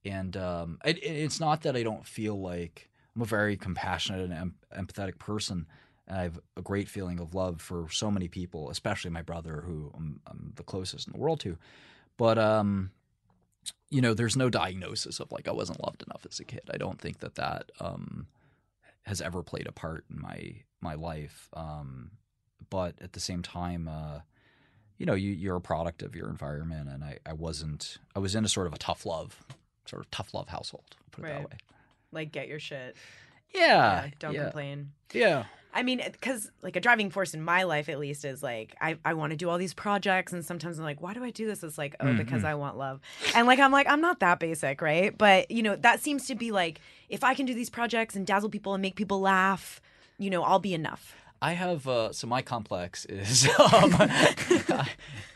[0.04, 4.32] and um, it, it's not that I don't feel like I'm a very compassionate and
[4.32, 5.66] em- empathetic person.
[6.06, 9.62] And I have a great feeling of love for so many people, especially my brother,
[9.66, 11.58] who I'm, I'm the closest in the world to.
[12.16, 12.90] But um,
[13.90, 16.62] you know, there's no diagnosis of like I wasn't loved enough as a kid.
[16.72, 18.26] I don't think that that um,
[19.02, 21.48] has ever played a part in my my life.
[21.54, 22.12] Um,
[22.70, 24.20] but at the same time, uh,
[24.96, 27.98] you know, you, you're a product of your environment, and I, I wasn't.
[28.16, 29.44] I was in a sort of a tough love,
[29.86, 30.96] sort of tough love household.
[31.10, 31.56] Put it that way.
[32.12, 32.96] Like, get your shit.
[33.54, 34.44] Yeah, don't yeah.
[34.44, 34.92] complain.
[35.12, 35.44] Yeah.
[35.72, 38.96] I mean, because like a driving force in my life, at least, is like I,
[39.04, 41.46] I want to do all these projects, and sometimes I'm like, why do I do
[41.46, 41.62] this?
[41.62, 42.46] It's like, oh, because Mhm.
[42.46, 43.00] I want love,
[43.34, 45.16] and like I'm like I'm not that basic, right?
[45.16, 48.26] But you know, that seems to be like if I can do these projects and
[48.26, 49.80] dazzle people and make people laugh,
[50.18, 51.14] you know, I'll be enough.
[51.40, 54.88] I have uh, so my complex is um, I,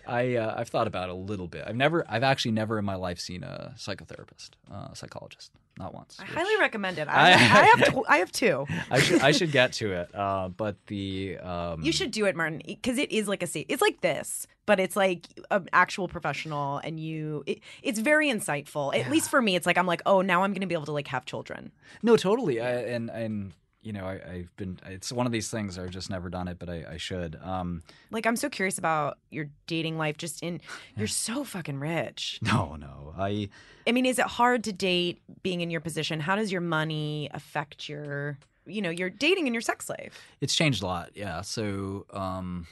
[0.06, 1.64] I uh, I've thought about it a little bit.
[1.66, 6.18] I've never I've actually never in my life seen a psychotherapist, uh, psychologist, not once.
[6.20, 7.06] I highly recommend it.
[7.08, 8.66] I- I, I have tw- I have two.
[8.90, 12.34] I should I should get to it, uh, but the um, You should do it,
[12.34, 16.78] Martin, because it is like a it's like this, but it's like an actual professional,
[16.78, 18.92] and you it, it's very insightful.
[18.98, 20.92] At least for me, it's like I'm like, oh, now I'm gonna be able to
[20.92, 21.70] like have children.
[22.02, 22.60] No, totally.
[22.60, 24.78] I, and and you know, I, I've been.
[24.86, 27.36] It's one of these things I've just never done it, but I, I should.
[27.42, 30.16] Um, Like I'm so curious about your dating life.
[30.16, 30.60] Just in,
[30.96, 32.38] you're so fucking rich.
[32.42, 33.14] no, no.
[33.18, 33.48] I
[33.86, 36.20] I mean, is it hard to date being in your position?
[36.20, 40.20] How does your money affect your, you know, your dating and your sex life?
[40.40, 41.10] it's changed a lot.
[41.14, 41.40] Yeah.
[41.40, 42.66] So um,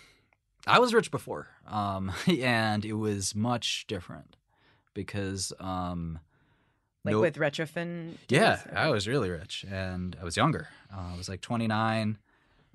[0.66, 4.36] I was rich before, um, and it was much different
[4.94, 6.20] because um,
[7.04, 8.16] Like no- with Retrophin?
[8.28, 8.74] Yeah, days?
[8.74, 10.68] I was really rich, and I was younger.
[10.94, 12.18] Uh, I was like 29,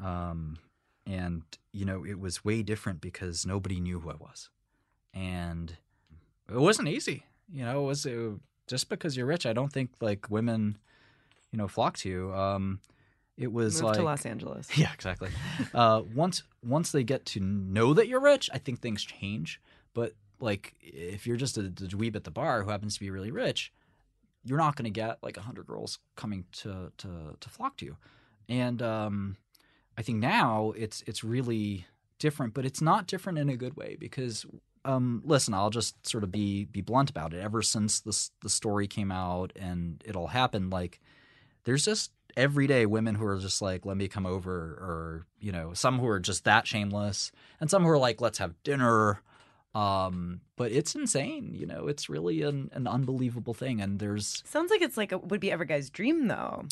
[0.04, 0.58] um,
[1.06, 4.50] and you know it was way different because nobody knew who I was,
[5.14, 5.76] and
[6.50, 7.24] it wasn't easy.
[7.52, 8.32] You know, it was it,
[8.68, 9.46] just because you're rich.
[9.46, 10.78] I don't think like women,
[11.52, 12.34] you know, flock to you.
[12.34, 12.80] Um,
[13.38, 14.70] it was Move like to Los Angeles.
[14.78, 15.30] Yeah, exactly.
[15.74, 19.62] uh, once once they get to know that you're rich, I think things change.
[19.94, 23.10] But like, if you're just a, a dweeb at the bar who happens to be
[23.10, 23.72] really rich,
[24.46, 27.86] you're not going to get like a hundred girls coming to to to flock to
[27.86, 27.98] you.
[28.48, 29.38] And um,
[29.98, 31.88] I think now it's it's really
[32.20, 34.46] different, but it's not different in a good way because
[34.86, 37.42] um, listen, I'll just sort of be be blunt about it.
[37.42, 41.02] Ever since this the story came out and it all happened, like
[41.64, 45.74] there's just everyday women who are just like, let me come over, or you know,
[45.74, 49.22] some who are just that shameless, and some who are like, let's have dinner.
[49.76, 51.88] Um, but it's insane, you know.
[51.88, 55.52] It's really an, an unbelievable thing, and there's Sounds like it's like a would be
[55.52, 56.64] every guy's dream, though.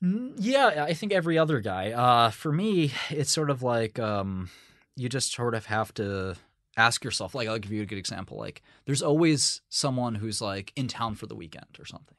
[0.00, 1.92] yeah, I think every other guy.
[1.92, 4.50] Uh, for me, it's sort of like um,
[4.96, 6.36] you just sort of have to
[6.76, 7.34] ask yourself.
[7.34, 8.36] Like, I'll give you a good example.
[8.38, 12.16] Like, there's always someone who's like in town for the weekend or something,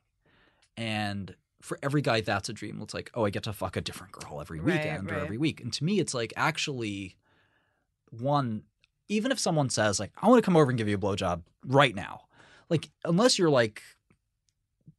[0.78, 2.80] and for every guy, that's a dream.
[2.84, 5.38] It's like, oh, I get to fuck a different girl every Right, weekend or every
[5.40, 5.60] week.
[5.62, 7.16] And to me, it's like actually
[8.12, 8.64] one.
[9.10, 11.44] Even if someone says like, I want to come over and give you a blowjob
[11.66, 12.22] right now,
[12.70, 13.82] like unless you're like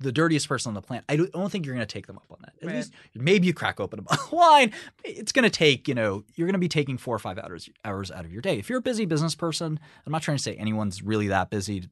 [0.01, 1.05] the dirtiest person on the planet.
[1.09, 2.53] I don't, think you're going to take them up on that.
[2.61, 2.77] At Right.
[2.77, 4.73] least maybe you crack open a bottle of wine.
[5.05, 7.71] It's going to take, you know, you're going to be taking four or five hours
[7.85, 8.59] hours out of your day.
[8.59, 11.89] If you're a busy business person, I'm not trying to say anyone's really that busy.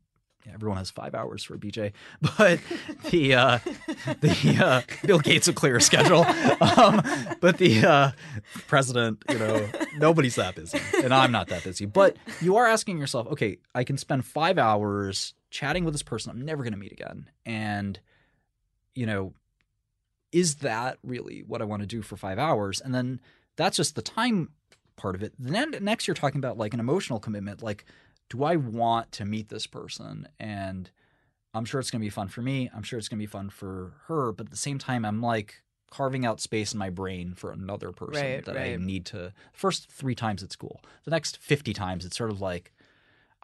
[0.52, 1.92] Everyone has five hours for a BJ,
[2.38, 2.61] but
[3.11, 3.59] the uh,
[4.20, 6.26] the uh, Bill Gates will clear a schedule.
[6.61, 7.02] Um,
[7.40, 8.11] but the uh,
[8.66, 11.85] president, you know, nobody's that busy, and I'm not that busy.
[11.85, 16.30] But you are asking yourself, okay, I can spend five hours chatting with this person
[16.30, 18.00] I'm never going to meet again, and
[18.94, 19.35] you know,
[20.33, 22.80] is that really what I want to do for five hours?
[22.80, 23.20] And then
[23.57, 24.50] that's just the time
[24.96, 25.33] part of it.
[25.38, 27.85] Then next, you're talking about like an emotional commitment, like
[28.29, 30.29] do I want to meet this person?
[30.41, 30.91] And
[31.55, 32.71] I'm sure it's going to be fun for me.
[32.75, 34.33] I'm sure it's going to be fun for her.
[34.33, 37.93] But at the same time, I'm like carving out space in my brain for another
[37.93, 39.33] person Right, that I need to.
[39.53, 42.73] First three times at school, the next 50 times, it's sort of like,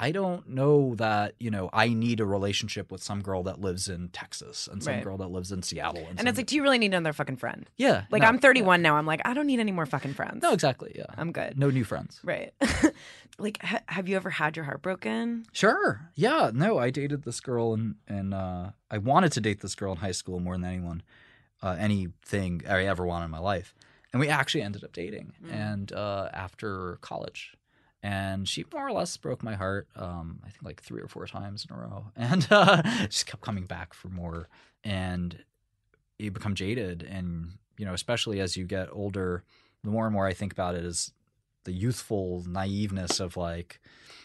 [0.02, 3.86] I don't know that, you know, I need a relationship with some girl that lives
[3.86, 5.04] in Texas and some Right.
[5.04, 6.06] girl that lives in Seattle.
[6.08, 7.68] And some- it's like, do you really need another fucking friend?
[7.76, 8.96] Yeah, Like no, I'm 31 now.
[8.96, 10.42] I'm like, I don't need any more fucking friends.
[10.42, 10.92] No, exactly.
[10.96, 11.04] Yeah.
[11.18, 11.58] I'm good.
[11.58, 12.18] no new friends.
[12.24, 12.54] Right.
[13.38, 15.44] like, ha- have you ever had your heart broken?
[15.52, 16.10] Sure.
[16.14, 16.50] Yeah.
[16.54, 19.98] No, I dated this girl and and uh, I wanted to date this girl in
[19.98, 21.02] high school more than anyone,
[21.62, 23.74] uh, anything I ever wanted in my life.
[24.12, 25.52] And we actually ended up dating Mm.
[25.52, 27.54] and uh, after college.
[28.02, 29.88] And she more or less broke my heart.
[29.94, 33.42] Um, I think like three or four times in a row, and uh, just kept
[33.42, 34.48] coming back for more.
[34.82, 35.44] And
[36.18, 39.44] you become jaded, and you know, especially as you get older,
[39.84, 41.12] the more and more I think about it is
[41.64, 43.80] the youthful naiveness of like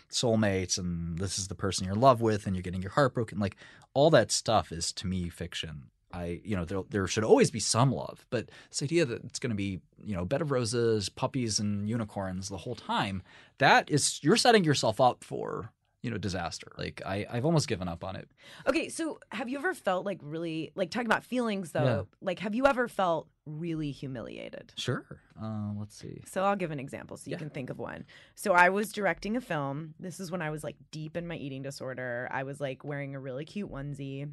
[0.09, 3.13] soulmates and this is the person you're in love with and you're getting your heart
[3.13, 3.57] broken like
[3.93, 5.85] all that stuff is to me fiction
[6.15, 9.39] i you know there, there should always be some love but this idea that it's
[9.39, 13.21] going to be you know bed of roses puppies and unicorns the whole time
[13.57, 17.87] that is you're setting yourself up for you know disaster like i i've almost given
[17.87, 18.29] up on it
[18.67, 21.83] Okay, so have you ever felt like really like talking about feelings though?
[21.83, 22.01] Yeah.
[22.21, 24.73] Like, have you ever felt really humiliated?
[24.77, 25.03] sure
[25.41, 28.05] uh, let's see So I'll give an example so you can think of one.
[28.35, 29.93] So I was directing a film.
[29.99, 32.27] This is when I was like deep in my eating disorder.
[32.31, 34.29] I was like wearing a really cute onesie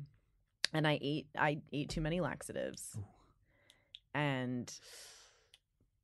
[0.73, 2.97] and I ate I ate too many laxatives.
[4.15, 4.73] And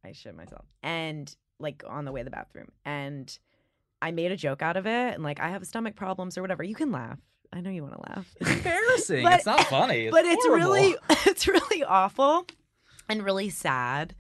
[0.05, 0.65] I shit myself.
[0.83, 2.69] And like on the way to the bathroom.
[2.85, 3.37] And
[4.01, 6.63] I made a joke out of it and like I have stomach problems or whatever.
[6.63, 7.19] You can laugh.
[7.53, 8.35] I know you want to laugh.
[8.41, 10.95] it's embarrassing But- it's not funny it's but it's really
[11.27, 12.47] it's really awful
[13.09, 14.15] and really sad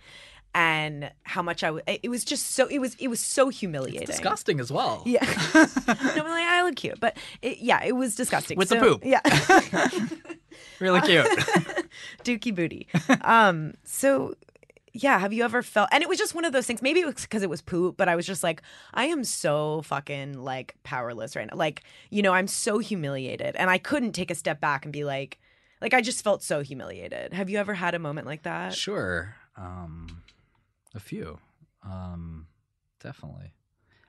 [0.54, 4.06] and how much I w- it was just so it was it was so humiliating.
[4.06, 5.24] disgusting as well Yeah.
[5.54, 8.56] no, I'm like I look cute, but it, yeah, it was disgusting.
[8.58, 9.02] With the So- poop.
[9.04, 9.20] Yeah.
[10.80, 11.26] really cute
[12.24, 12.86] Dookie booty.
[13.22, 14.34] Um so
[14.94, 16.82] yeah, have you ever felt and it was just one of those things.
[16.82, 18.62] Maybe it was because it was poop, but I was just like,
[18.94, 21.56] I am so fucking like powerless right now.
[21.56, 23.54] Like, you know, I'm so humiliated.
[23.56, 25.38] And I couldn't take a step back and be like,
[25.80, 27.32] like I just felt so humiliated.
[27.32, 28.74] Have you ever had a moment like that?
[28.74, 29.36] Sure.
[29.56, 30.22] Um,
[30.94, 31.38] a few.
[31.82, 32.46] Um,
[33.02, 33.52] definitely.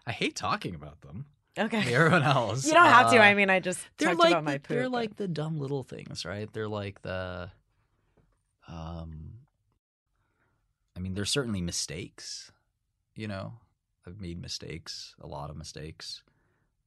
[0.06, 1.26] I hate talking about them.
[1.58, 1.84] Okay.
[1.84, 2.66] To Everyone else.
[2.68, 3.18] You don't have to.
[3.18, 4.68] Uh, I mean, I just they're talked like about my the, poop.
[4.70, 6.52] they're but- like the dumb little things, right?
[6.52, 7.52] They're like the
[8.68, 9.32] um
[10.96, 12.52] I mean, there's certainly mistakes,
[13.16, 13.54] you know.
[14.08, 16.24] I've made mistakes, a lot of mistakes.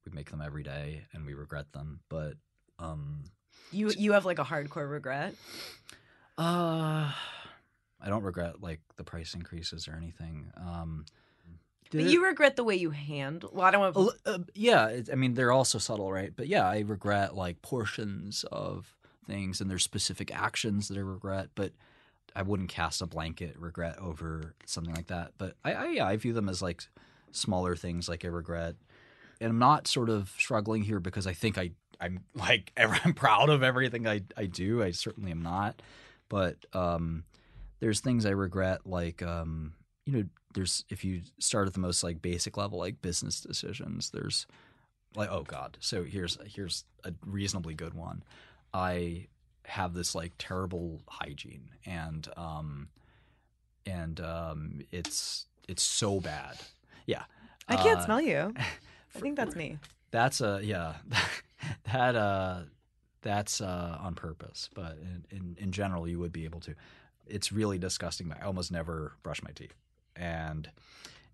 [0.05, 2.33] We make them every day and we regret them, but
[2.79, 3.23] um
[3.71, 5.35] you you have like a hardcore regret.
[6.37, 7.11] uh
[8.03, 10.51] I don't regret like the price increases or anything.
[10.57, 11.05] Um
[11.91, 13.51] But you regret the way you handle.
[13.53, 14.17] Well, I don't want.
[14.25, 16.33] Uh, yeah, it, I mean they're also subtle, right?
[16.35, 21.49] But yeah, I regret like portions of things, and there's specific actions that I regret.
[21.55, 21.71] But
[22.35, 25.33] I wouldn't cast a blanket regret over something like that.
[25.37, 26.83] But I, I yeah, I view them as like
[27.31, 28.75] smaller things, like I regret,
[29.39, 33.49] and I'm not sort of struggling here because I think I I'm like I'm proud
[33.49, 34.81] of everything I I do.
[34.81, 35.81] I certainly am not,
[36.29, 37.23] but um,
[37.83, 39.73] there's things I regret, like um,
[40.05, 44.09] you know, there's if you start at the most like basic level, like business decisions.
[44.09, 44.47] There's
[45.15, 45.77] like oh god.
[45.81, 48.23] So here's here's a reasonably good one.
[48.73, 49.27] I
[49.65, 52.87] have this like terrible hygiene and um
[53.85, 56.55] and um it's it's so bad.
[57.05, 57.23] Yeah.
[57.67, 58.53] I can't Uh, smell you.
[59.15, 59.77] I think that's me.
[60.11, 60.93] That's a yeah.
[61.91, 62.61] that uh
[63.21, 66.75] that's uh on purpose, but in, in in general you would be able to.
[67.27, 68.31] It's really disgusting.
[68.33, 69.73] I almost never brush my teeth.
[70.15, 70.69] And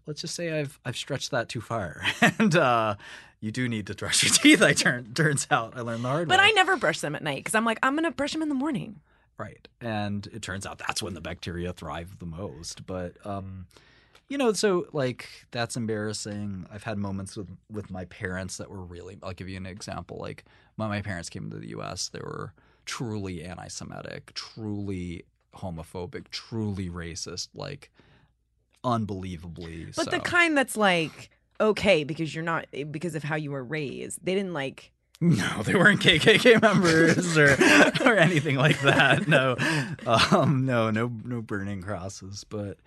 [0.05, 2.01] let's just say I've I've stretched that too far.
[2.21, 2.95] and uh
[3.41, 5.73] you do need to brush your teeth, I turn turns out.
[5.77, 6.45] I learned the hard But way.
[6.45, 8.55] I never brush them at night because I'm like, I'm gonna brush them in the
[8.55, 8.99] morning.
[9.37, 9.67] Right.
[9.79, 12.85] And it turns out that's when the bacteria thrive the most.
[12.85, 13.67] But um
[14.27, 16.67] you know, so like that's embarrassing.
[16.71, 20.17] I've had moments with with my parents that were really I'll give you an example.
[20.17, 22.53] Like when my parents came to the US, they were
[22.85, 25.23] truly anti-Semitic, truly
[25.55, 27.91] homophobic, truly racist, like
[28.83, 29.87] unbelievably.
[29.95, 30.11] But so.
[30.11, 31.29] the kind that's like
[31.61, 34.19] okay because you're not because of how you were raised.
[34.23, 34.91] They didn't like
[35.21, 37.51] No, they weren't KKK members or
[38.09, 39.27] or anything like that.
[39.27, 39.57] No,
[40.07, 42.45] um, no, no, no burning crosses.
[42.45, 42.77] But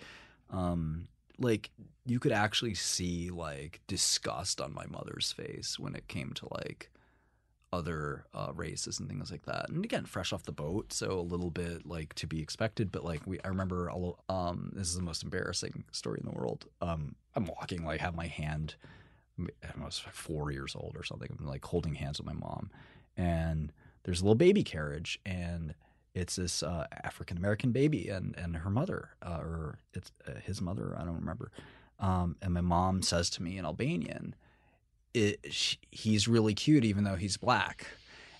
[0.50, 1.08] um,
[1.38, 1.70] like
[2.06, 6.90] you could actually see like disgust on my mother's face when it came to like
[7.72, 9.68] other uh, races and things like that.
[9.70, 12.92] And again, fresh off the boat, so a little bit like to be expected.
[12.92, 16.30] But like we, I remember, a lo- um, this is the most embarrassing story in
[16.30, 16.66] the world.
[16.80, 18.74] Um, I'm walking, like have my hand.
[19.40, 21.34] I was four years old or something.
[21.38, 22.70] I'm like holding hands with my mom,
[23.16, 23.72] and
[24.04, 25.74] there's a little baby carriage, and
[26.14, 30.60] it's this uh, African American baby and and her mother, uh, or it's uh, his
[30.60, 30.94] mother.
[30.98, 31.50] I don't remember.
[31.98, 34.34] Um, and my mom says to me in Albanian,
[35.14, 35.40] it,
[35.90, 37.86] "He's really cute, even though he's black."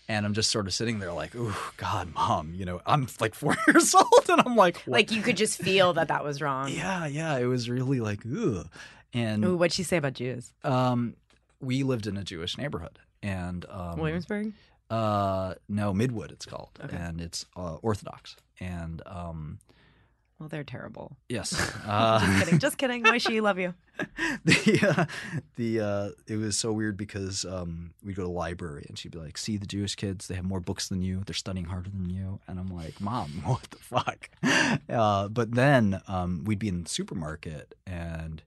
[0.09, 3.35] And I'm just sort of sitting there like, "Oh God, mom," you know, I'm like
[3.43, 4.89] four years old, and I'm like, what?
[4.93, 6.69] like you could just feel that that was wrong.
[6.73, 7.39] yeah, yeah.
[7.39, 8.69] It was really like, ugh.
[9.15, 10.53] And Ooh, what'd she say about Jews?
[10.65, 11.15] um,
[11.61, 14.53] we lived in a Jewish neighborhood, and um, Williamsburg?
[14.91, 16.33] Uh, no, Midwood.
[16.33, 16.97] It's called, Okay.
[16.97, 18.37] and it's uh, Orthodox.
[18.61, 19.59] And um,
[20.43, 21.17] Well, they're terrible.
[21.29, 21.53] yes,
[21.87, 22.59] uh, just kidding.
[22.59, 23.05] Just kidding.
[23.05, 23.75] Moishi, love you.
[24.45, 25.05] the uh,
[25.55, 29.13] the uh, it was so weird because um, we'd go to the library and she'd
[29.13, 30.27] be like, "See the Jewish kids?
[30.27, 31.23] They have more books than you.
[31.25, 34.31] They're studying harder than you." And I'm like, "Mom, what the fuck?"
[34.89, 38.43] Uh, but then um, we'd be in the supermarket and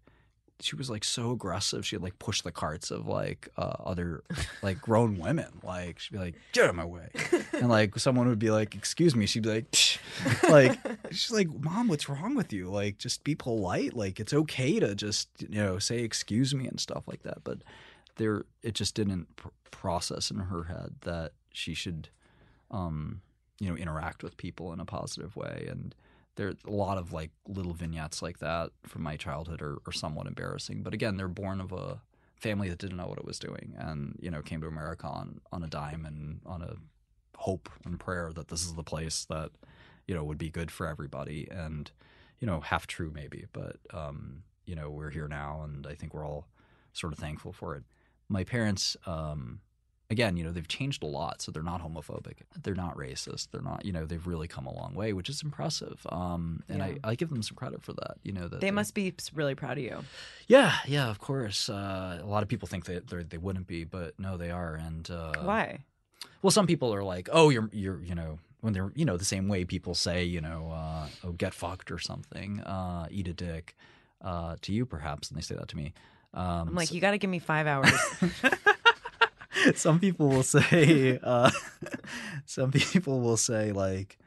[0.61, 1.85] she was like so aggressive.
[1.85, 4.23] She'd like push the carts of like uh, other
[4.61, 5.59] like grown women.
[5.63, 7.09] Like she'd be like, "Get out of my way!"
[7.53, 10.49] And like someone would be like, "Excuse me." She'd be like, Psh.
[10.49, 10.79] "Like
[11.11, 12.69] she's like, Mom, what's wrong with you?
[12.69, 13.93] Like just be polite.
[13.93, 17.59] Like it's okay to just you know say excuse me and stuff like that." But
[18.17, 22.09] there, it just didn't pr- process in her head that she should,
[22.71, 23.21] um,
[23.59, 25.93] you know, interact with people in a positive way and
[26.35, 30.27] there a lot of like little vignettes like that from my childhood are, are somewhat
[30.27, 30.83] embarrassing.
[30.83, 32.01] But again, they're born of a
[32.37, 35.39] family that didn't know what it was doing and you know came to America on
[35.51, 36.75] on a dime and on a
[37.37, 39.51] hope and prayer that this is the place that
[40.07, 41.91] you know would be good for everybody and
[42.39, 46.13] you know half true maybe but um you know we're here now and I think
[46.13, 46.47] we're all
[46.93, 47.83] sort of thankful for it.
[48.29, 49.59] My parents um
[50.09, 53.61] again, you know, they've changed a lot, so they're not homophobic, they're not racist, they're
[53.61, 56.05] not, you know, they've really come a long way, which is impressive.
[56.09, 56.85] Um, and Yeah.
[57.03, 58.17] I, I give them some credit for that.
[58.23, 59.97] You know that They must be really proud of you.
[60.47, 61.69] yeah, yeah, of course.
[61.69, 64.75] Uh, a lot of people think that they're- they wouldn't be, but no, they are.
[64.75, 65.83] And uh, Why?
[66.41, 69.25] Well, some people are like, "Oh, you're you're you know." When they're you know the
[69.25, 73.33] same way people say you know uh, oh get fucked or something uh, eat a
[73.33, 73.75] dick
[74.23, 75.93] uh, to you perhaps and they say that to me
[76.33, 77.91] um, I'm like, you got to give me five hours.
[79.75, 81.49] some people will say uh,
[82.45, 84.17] some people will say like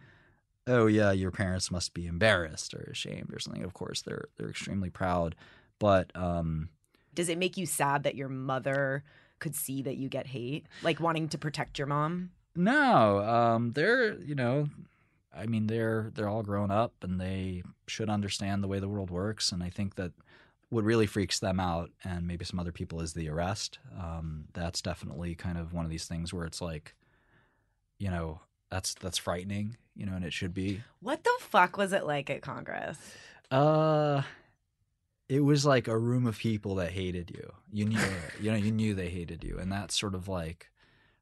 [0.67, 4.51] oh yeah your parents must be embarrassed or ashamed or something of course they're they're
[4.51, 5.35] extremely proud
[5.79, 6.69] but um
[7.15, 9.05] Does it make you sad that your mother
[9.39, 12.31] could see that you get hate, like wanting to protect your mom?
[12.57, 14.69] no um they're you know
[15.33, 19.11] i mean they're they're all grown up and they should understand the way the world
[19.11, 20.11] works and i think that
[20.71, 24.83] what really freaks them out and maybe some other people is the arrest um that's
[24.83, 26.95] definitely kind of one of these things where it's like
[27.99, 28.41] you know
[28.71, 32.31] that's that's frightening you know and it should be What the fuck was it like
[32.31, 32.99] at Congress?
[33.51, 34.23] Uh,
[35.29, 37.53] it was like a room of people that hated you.
[37.73, 38.01] You knew,
[38.41, 40.71] you know, you knew they hated you, and that's sort of like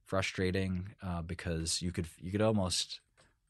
[0.04, 3.00] frustrating uh, because you could you could almost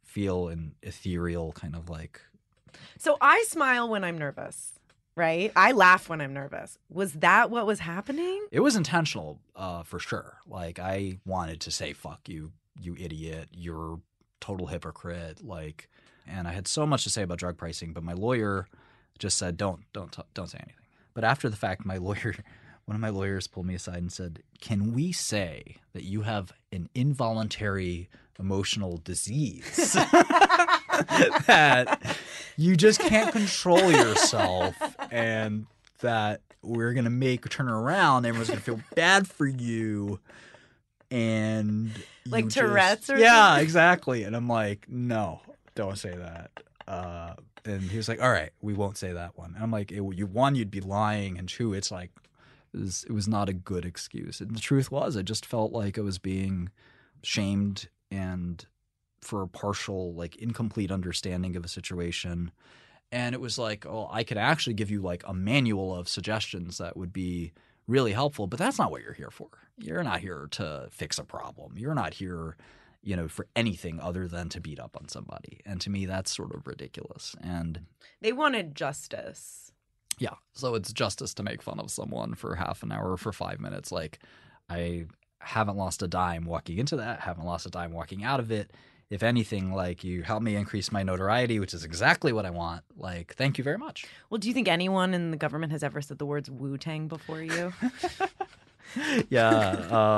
[0.04, 2.20] feel an ethereal kind of like
[2.98, 4.75] So I smile when I'm nervous,
[5.16, 5.50] right?
[5.56, 6.78] I laugh when I'm nervous.
[6.88, 8.46] Was that what was happening?
[8.52, 10.38] it was intentional uh, for sure.
[10.46, 14.00] Like I wanted to say "fuck you, you idiot," you're
[14.40, 15.42] total hypocrite.
[15.44, 15.88] Like,
[16.26, 18.68] and I had so much to say about drug pricing, but my lawyer
[19.18, 22.34] just said, "Don't, don't, t- don't say anything." But after the fact, my lawyer,
[22.84, 26.52] one of my lawyers, pulled me aside and said, "Can we say that you have
[26.72, 28.08] an involuntary
[28.38, 29.96] emotional disease
[31.46, 32.16] that
[32.56, 34.74] you just can't control yourself,
[35.10, 35.66] and
[36.00, 40.20] that we're gonna make a turn around, everyone's gonna feel bad for you."
[41.10, 41.90] And
[42.28, 43.64] Like you Tourette's or yeah, something?
[43.64, 44.22] exactly.
[44.24, 45.40] And I'm like, no,
[45.74, 46.50] don't say that.
[46.88, 47.34] Uh,
[47.64, 49.52] and he was like, all right, we won't say that one.
[49.54, 52.10] And I'm like, it, you one, you'd be lying, and two, it's like,
[52.74, 54.40] it was, it was not a good excuse.
[54.40, 56.70] And the truth was, I just felt like I was being
[57.22, 58.64] shamed and
[59.22, 62.50] for a partial, like, incomplete understanding of a situation.
[63.12, 66.78] And it was like, oh, I could actually give you like a manual of suggestions
[66.78, 67.52] that would be
[67.86, 69.48] really helpful, but that's not what you're here for.
[69.78, 71.74] You're not here to fix a problem.
[71.76, 72.56] You're not here,
[73.02, 75.60] you know, for anything other than to beat up on somebody.
[75.64, 77.36] And to me, that's sort of ridiculous.
[77.40, 77.82] And
[78.20, 79.70] They wanted justice.
[80.18, 83.32] yeah, so it's justice to make fun of someone for half an hour or for
[83.32, 83.92] five minutes.
[83.92, 84.18] Like,
[84.68, 85.06] I
[85.38, 88.72] haven't lost a dime walking into that, haven't lost a dime walking out of it.
[89.08, 92.82] If anything, like, you help me increase my notoriety, which is exactly what I want.
[92.96, 94.04] Like, thank you very much.
[94.30, 97.06] Well, do you think anyone in the government has ever said the words Wu Tang
[97.06, 97.72] before you?
[99.28, 99.70] yeah,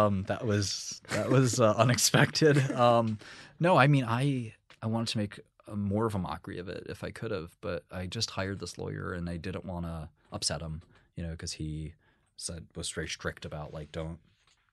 [0.06, 2.70] um, that was that was uh, unexpected.
[2.72, 3.18] Um,
[3.60, 5.40] no, I mean, I I wanted to make
[5.74, 8.78] more of a mockery of it if I could have, but I just hired this
[8.78, 10.82] lawyer and I didn't want to upset him,
[11.16, 11.94] you know, because he
[12.36, 14.18] said was very strict about like don't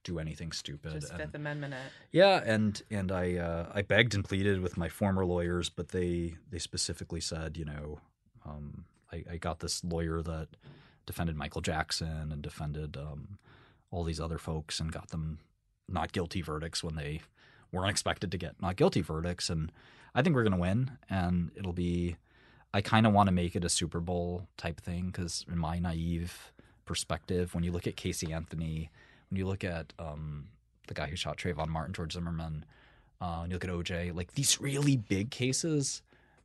[0.05, 0.93] do anything stupid.
[0.93, 1.91] Just and- Fifth Amendment it.
[2.13, 6.35] yeah, and and I uh, I begged and pleaded with my former lawyers, but they
[6.49, 7.99] they specifically said, you know,
[8.45, 10.47] um, I, I got this lawyer that
[11.05, 13.37] defended Michael Jackson and defended um,
[13.91, 15.39] all these other folks and got them
[15.89, 17.21] not guilty verdicts when they
[17.71, 19.71] weren't expected to get not guilty verdicts, and
[20.13, 22.15] I think we're gonna win, and it'll be.
[22.73, 25.79] I kind of want to make it a Super Bowl type thing because, in my
[25.79, 26.51] naive
[26.83, 28.91] perspective, when you look at Casey Anthony,
[29.35, 30.47] when you look at um,
[30.87, 32.63] the guy who shot Trayvon Martin, George Zimmerman,
[33.19, 36.01] uh, when you look at OJ, like these really big cases,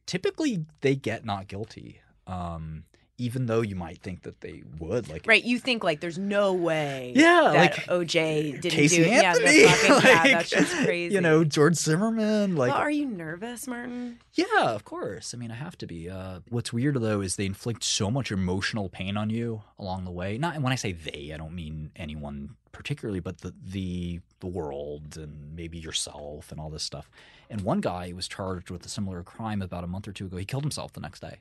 [0.07, 2.82] typically they get not guilty, um,
[3.21, 5.09] even though you might think that they would.
[5.09, 9.03] Like, Right, you think like there's no way Yeah, that like, OJ didn't Casey do
[9.03, 9.09] it.
[9.09, 11.14] Yeah, Anthony, the fucking, yeah, that's just crazy.
[11.14, 14.18] You know, George Zimmerman, like, well, are you nervous, Martin?
[14.35, 15.35] Yeah, of course.
[15.35, 16.09] I mean, I have to be.
[16.09, 20.11] Uh, what's weird though is they inflict so much emotional pain on you along the
[20.11, 20.39] way.
[20.39, 24.47] Not and when I say they, I don't mean anyone particularly, but the the the
[24.47, 27.11] world and maybe yourself and all this stuff.
[27.51, 30.37] And one guy was charged with a similar crime about a month or two ago.
[30.37, 31.41] He killed himself the next day.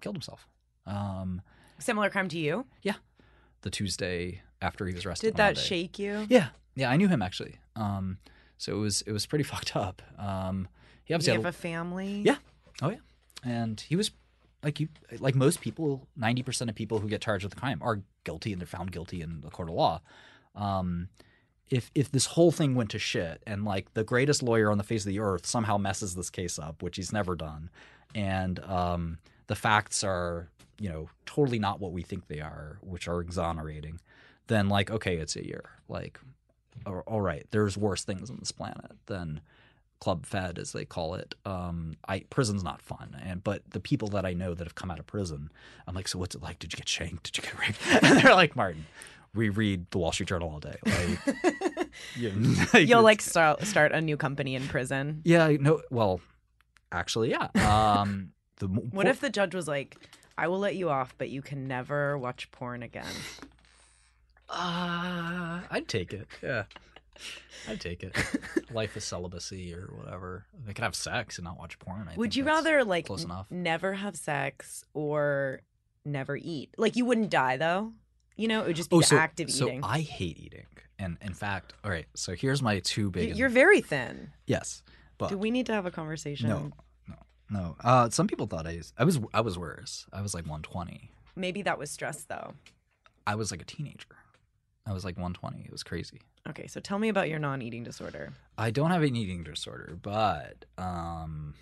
[0.00, 0.46] Killed himself.
[0.86, 1.42] Um,
[1.78, 2.66] Similar crime to you?
[2.82, 2.94] yeah,
[3.62, 5.28] the Tuesday after he was arrested.
[5.28, 5.60] Did that Monday.
[5.60, 6.26] shake you?
[6.28, 7.56] Yeah, yeah, I knew him actually.
[7.76, 8.18] Um,
[8.58, 10.02] so it was it was pretty fucked up.
[10.18, 10.68] Um,
[11.04, 12.22] he You obviously have had a family?
[12.24, 12.36] yeah.
[12.82, 12.98] Oh yeah.
[13.44, 14.10] And he was
[14.62, 17.78] like you like most people, ninety percent of people who get charged with a crime
[17.82, 20.00] are guilty and they're found guilty in the court of law.
[20.54, 21.08] Um,
[21.70, 24.84] if if this whole thing went to shit and like the greatest lawyer on the
[24.84, 27.68] face of the earth somehow messes this case up, which he's never done,
[28.14, 29.18] and um,
[29.48, 34.00] the facts are you know totally not what we think they are, which are exonerating,
[34.48, 35.70] then like okay, it's a year.
[35.88, 36.18] Like,
[36.86, 39.40] all all right, there's worse things on this planet than
[40.00, 41.34] club fed as they call it.
[41.46, 44.90] Um i prison's not fun and but the people that i know that have come
[44.90, 45.50] out of prison
[45.86, 46.58] i'm like so what's it like?
[46.58, 47.32] Did you get shanked?
[47.32, 47.78] Did you get raped?
[48.04, 48.84] And they're like martin
[49.34, 50.76] we read the wall street journal all day.
[50.84, 55.22] Like you- You'll like start start a new company in prison.
[55.24, 56.20] yeah no well
[56.92, 57.48] actually yeah.
[57.56, 59.96] Um the What if the judge was like,
[60.36, 63.06] "I will let you off, but you can never watch porn again"?
[64.48, 66.64] uh i'd take it yeah
[67.68, 68.14] i'd take it
[68.70, 72.36] life is celibacy or whatever they could have sex and not watch porn I Would
[72.36, 75.62] you rather like close enough never have sex or
[76.04, 76.74] never eat?
[76.76, 77.92] Like you wouldn't die though.
[78.36, 79.80] You know, it would just be oh the so, act of so eating.
[79.82, 80.66] i hate eating
[80.98, 84.32] and in fact all right so here's my two big You're very thin.
[84.46, 84.82] yes
[85.16, 86.48] but Do we need to have a conversation?
[86.48, 86.72] No,
[87.50, 87.76] no.
[87.82, 90.06] Uh, some people thought I, I was, I was worse.
[90.12, 91.10] I was like 120.
[91.36, 92.54] Maybe that was stress though.
[93.26, 94.16] I was like a teenager.
[94.86, 95.64] I was like 120.
[95.64, 96.20] It was crazy.
[96.48, 98.34] Okay, so tell me about your non-eating disorder.
[98.58, 101.54] I don't have an eating disorder, but um,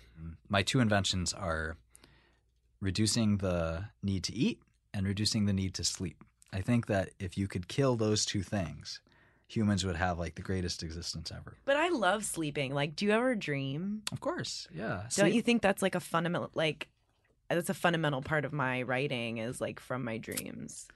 [0.49, 1.77] my two inventions are
[2.81, 4.59] reducing the need to eat
[4.93, 6.21] and reducing the need to sleep.
[6.51, 8.99] I think that if you could kill those two things,
[9.55, 11.57] humans would have like the greatest existence ever.
[11.65, 12.73] But I love sleeping.
[12.73, 14.01] Like, do you ever dream?
[14.11, 15.03] Of course, yeah.
[15.15, 16.87] Don't you think that's like a fundamental like
[17.49, 20.87] that's a fundamental part of my writing is like from my dreams.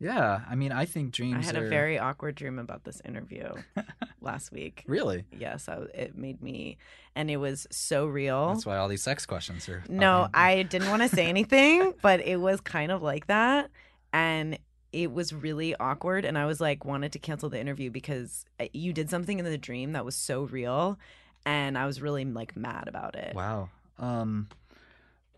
[0.00, 1.44] Yeah, I mean, I think dreams.
[1.44, 1.66] I had are...
[1.66, 3.52] a very awkward dream about this interview
[4.20, 4.82] last week.
[4.86, 5.24] Really?
[5.32, 6.78] Yes, I, it made me,
[7.14, 8.48] and it was so real.
[8.48, 9.84] That's why all these sex questions are.
[9.88, 13.70] No, I didn't want to say anything, but it was kind of like that.
[14.12, 14.58] And
[14.94, 16.24] it was really awkward.
[16.24, 19.44] And I was like, wanted to cancel the interview because uh, you did something in
[19.44, 20.98] the dream that was so real.
[21.44, 23.34] And I was really like mad about it.
[23.34, 23.70] Wow.
[23.98, 24.48] Um,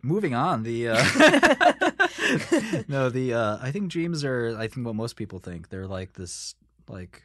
[0.02, 0.62] moving on.
[0.62, 4.56] The uh, no, the uh, I think dreams are.
[4.58, 6.54] I think what most people think they're like this.
[6.88, 7.22] Like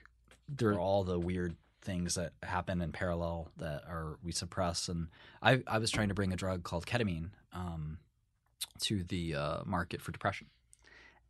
[0.49, 4.89] they're all the weird things that happen in parallel that are we suppress.
[4.89, 5.09] And
[5.43, 7.99] I I was trying to bring a drug called ketamine um,
[8.79, 10.47] to the uh, market for depression.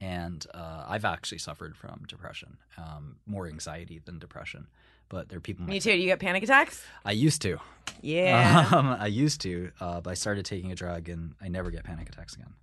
[0.02, 4.68] And uh, I've actually suffered from depression, um, more anxiety than depression.
[5.10, 5.66] But there are people.
[5.66, 5.92] Me too.
[5.92, 6.84] Do you get panic attacks?
[7.06, 7.60] I used to.
[8.02, 8.68] Yeah.
[8.74, 11.84] Um, I used to, uh, but I started taking a drug and I never get
[11.84, 12.54] panic attacks again.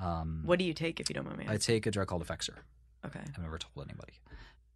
[0.00, 1.54] Um, What do you take if you don't mind me Asking?
[1.54, 2.54] I take a drug called Effexor.
[3.04, 3.20] Okay.
[3.20, 4.14] I've never told anybody.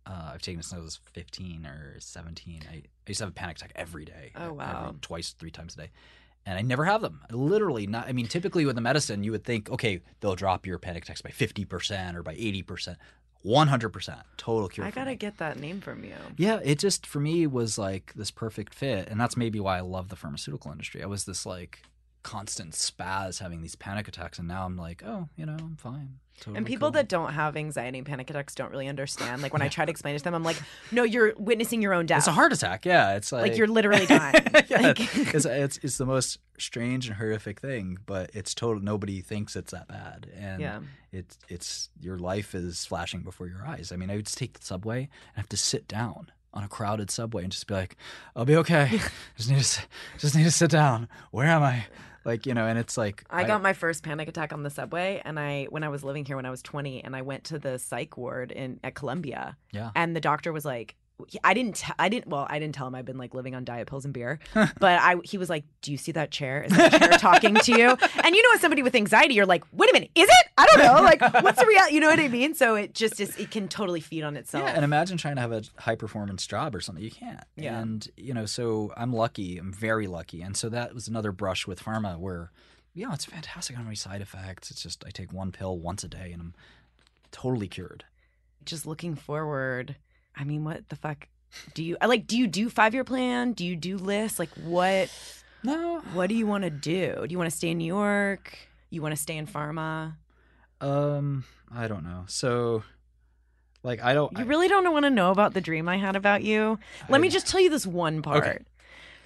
[0.05, 2.63] Uh, I've taken it since I was 15 or 17.
[2.69, 4.33] I, I used to have a panic attack every day.
[4.35, 4.95] Oh, every- wow.
[5.01, 5.91] twice, three times a day.
[6.45, 7.21] And I never have them.
[7.31, 8.09] Literally not.
[8.09, 11.23] I mean, typically with the medicine, you would think, okay, they'll drop your panic attacks
[11.23, 12.97] by 50% or by 80%.
[13.45, 14.87] 100% total cure.
[14.87, 15.17] I gotta me.
[15.17, 16.15] get that name from you.
[16.37, 19.81] Yeah, it just for me was like this perfect fit, and that's maybe why I
[19.81, 21.03] love the pharmaceutical industry.
[21.03, 21.83] I was this like
[22.23, 26.19] constant spaz having these panic attacks, and now I'm like, oh, you know, I'm fine.
[26.41, 26.93] Totally And people cool.
[26.93, 29.43] that don't have anxiety and panic attacks don't really understand.
[29.43, 30.61] Like when I try to explain it to them, I'm like,
[30.91, 32.19] no, you're witnessing your own death.
[32.21, 32.85] It's a heart attack.
[32.85, 34.35] Yeah, it's like Like you're literally dying.
[34.69, 34.99] yeah, Like-
[35.35, 38.83] it's, it's it's the most strange and horrific thing, but it's total.
[38.83, 40.81] Nobody thinks it's that bad, and Yeah.
[41.13, 43.93] it's it's your life is flashing before your eyes.
[43.93, 46.69] I mean, I would just take the subway and have to sit down on a
[46.69, 47.97] crowded subway and just be like,
[48.35, 49.01] "I'll be okay.
[49.37, 49.81] just need to
[50.19, 51.09] just need to sit down.
[51.31, 51.87] Where am I?"
[52.25, 55.21] Like you know, and it's like I got my first panic attack on the subway,
[55.25, 57.59] and I when I was living here when I was 20, and I went to
[57.59, 59.57] the psych ward in at Columbia.
[59.73, 59.91] Yeah.
[59.95, 60.97] And the doctor was like,
[61.45, 62.29] I didn't, t- I didn't.
[62.29, 64.75] Well, I didn't tell him I've been like living on diet pills and beer, but
[64.83, 66.63] I he was like, "Do you see that chair?
[66.63, 69.65] Is that chair talking to you?" And you know, as somebody with anxiety, you're like,
[69.73, 70.47] "Wait a minute, is it?
[70.59, 71.03] I don't know.
[71.03, 71.95] Like, what's the reality?
[71.95, 73.37] You know what I mean?" So it just is.
[73.37, 74.65] It can totally feed on itself.
[74.65, 77.03] Yeah, and imagine trying to have a high performance job or something.
[77.03, 77.41] You can't.
[77.57, 77.79] Yeah.
[77.79, 79.59] And you know, so I'm lucky.
[79.59, 80.43] I'm very lucky.
[80.43, 82.51] And so that was another brush with pharma where,
[82.95, 83.75] yeah it's fantastic.
[83.75, 84.71] I don't have any side effects.
[84.71, 86.55] It's just I take one pill once a day and I'm
[87.31, 88.05] totally cured.
[88.65, 89.97] just looking forward.
[90.37, 91.29] I mean, what the fuck
[91.75, 92.27] do you I like?
[92.27, 93.53] Do you do five year plan?
[93.53, 94.39] Do you do lists?
[94.39, 95.11] Like what?
[95.63, 96.01] No.
[96.15, 97.15] What do you want to do?
[97.27, 98.57] Do you want to stay in New York?
[98.91, 100.15] You want to stay in pharma?
[100.81, 102.25] Um, I don't know.
[102.27, 102.83] So,
[103.85, 104.37] like, I don't.
[104.37, 106.79] You really don't want to know about the dream I had about you.
[107.09, 108.67] Let me just tell you this one part.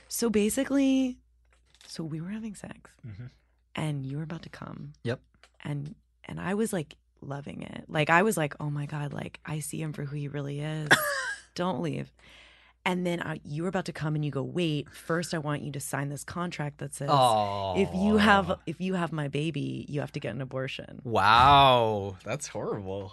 [0.08, 1.18] So basically,
[1.86, 3.30] so we were having sex, Mhm.
[3.74, 5.20] and you were about to come, Yep.
[5.64, 5.94] and
[6.24, 7.84] and I was like loving it.
[7.88, 10.60] Like I was like, oh my god, like I see him for who he really
[10.60, 10.88] is.
[11.54, 12.12] Don't leave.
[12.84, 14.88] And then I, you were about to come, and you go, wait.
[14.90, 18.94] First, I want you to sign this contract that says, if you have if you
[18.94, 21.00] have my baby, you have to get an abortion.
[21.02, 23.12] Wow, that's horrible.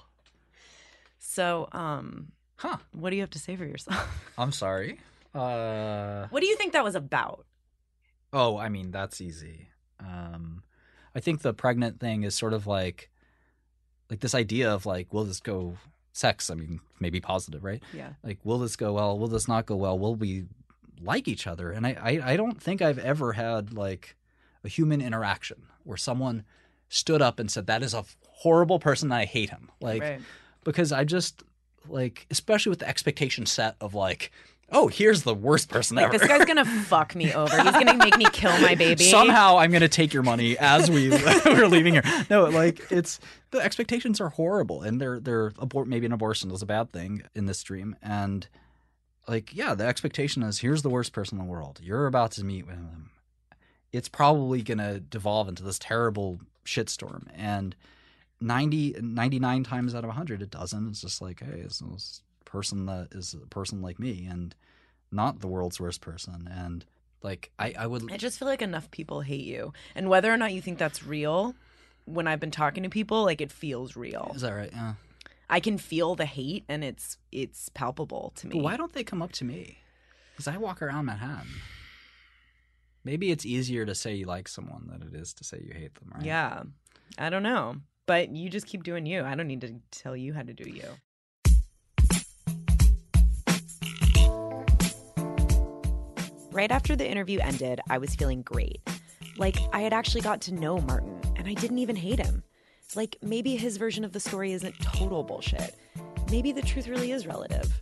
[1.17, 2.77] So, um, huh?
[2.91, 4.31] What do you have to say for yourself?
[4.37, 4.99] I'm sorry.
[5.33, 6.27] Uh.
[6.29, 7.45] What do you think that was about?
[8.31, 9.69] Oh, I mean, that's easy.
[9.99, 10.61] Um,
[11.15, 13.09] I think the pregnant thing is sort of like,
[14.09, 15.77] like this idea of like, will this go
[16.11, 16.49] sex?
[16.49, 17.81] I mean, maybe positive, right?
[17.93, 18.09] Yeah.
[18.23, 19.17] Like, will this go well?
[19.17, 19.97] Will this not go well?
[19.97, 20.45] Will we
[21.01, 21.71] like each other?
[21.71, 24.15] And I, I, I don't think I've ever had like
[24.63, 26.43] a human interaction where someone
[26.89, 29.11] stood up and said, that is a horrible person.
[29.11, 29.69] I hate him.
[29.81, 30.21] Like, Right.
[30.63, 31.43] because I just
[31.89, 34.31] like, especially with the expectation set of like,
[34.73, 36.17] oh, here's the worst person Like ever.
[36.17, 37.55] this guy's gonna fuck me over.
[37.61, 39.03] He's gonna make me kill my baby.
[39.05, 41.09] Somehow I'm going to take your money as we
[41.45, 42.03] we're leaving here.
[42.29, 43.19] No, like it's
[43.51, 47.23] the expectations are horrible, and they're they're abort maybe an abortion is a bad thing
[47.35, 48.47] in this dream, and
[49.27, 51.79] like yeah, the expectation is here's the worst person in the world.
[51.81, 53.11] You're about to meet with him.
[53.91, 57.75] It's probably going to devolve into this terrible shitstorm, and
[58.41, 60.89] 90, 99 times out of 100 it doesn't.
[60.89, 61.81] It's just like hey, it's
[62.53, 64.55] person that is a person like me, and
[65.11, 66.85] not the world's worst person, and
[67.23, 70.37] like I, I would I just feel like enough people hate you, and whether or
[70.37, 71.55] not you think that's real,
[72.05, 74.31] when I've been talking to people, like it feels real.
[74.35, 74.69] Is that right?
[74.71, 74.93] Yeah.
[75.49, 78.55] I can feel the hate, and it's it's palpable to me.
[78.55, 79.79] But why don't they come up to me?
[80.33, 81.47] Because I walk around Manhattan.
[83.03, 85.95] Maybe it's easier to say you like someone than it is to say you hate
[85.95, 86.23] them, right?
[86.23, 86.63] Yeah,
[87.17, 89.23] I don't know, but you just keep doing you.
[89.23, 90.89] I don't need to tell you how to do you.
[96.53, 98.79] Right after the interview ended, I was feeling great.
[99.37, 102.43] Like I had actually got to know Martin, and I didn't even hate him.
[102.95, 105.73] Like maybe his version of the story isn't total bullshit.
[106.29, 107.81] Maybe the truth really is relative.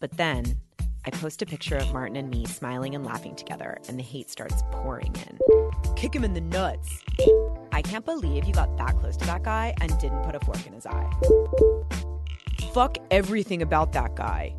[0.00, 0.56] But then
[1.04, 4.30] I post a picture of Martin and me smiling and laughing together, and the hate
[4.30, 5.38] starts pouring in.
[5.94, 7.04] Kick him in the nuts.
[7.70, 10.66] I can't believe you got that close to that guy and didn't put a fork
[10.66, 11.10] in his eye.
[12.72, 14.54] Fuck everything about that guy.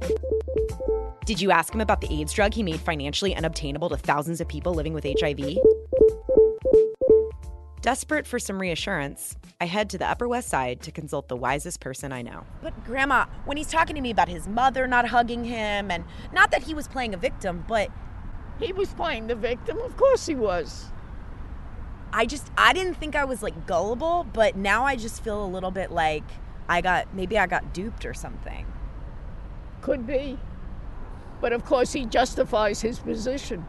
[1.23, 4.47] Did you ask him about the AIDS drug he made financially unobtainable to thousands of
[4.47, 5.55] people living with HIV?
[7.81, 11.79] Desperate for some reassurance, I head to the Upper West Side to consult the wisest
[11.79, 12.43] person I know.
[12.63, 16.49] But, Grandma, when he's talking to me about his mother not hugging him, and not
[16.51, 17.89] that he was playing a victim, but.
[18.59, 20.91] He was playing the victim, of course he was.
[22.13, 25.47] I just, I didn't think I was like gullible, but now I just feel a
[25.47, 26.25] little bit like
[26.67, 28.65] I got, maybe I got duped or something.
[29.81, 30.37] Could be.
[31.41, 33.65] But of course, he justifies his position.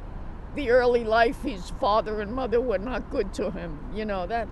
[0.54, 3.78] The early life, his father and mother were not good to him.
[3.94, 4.48] You know, that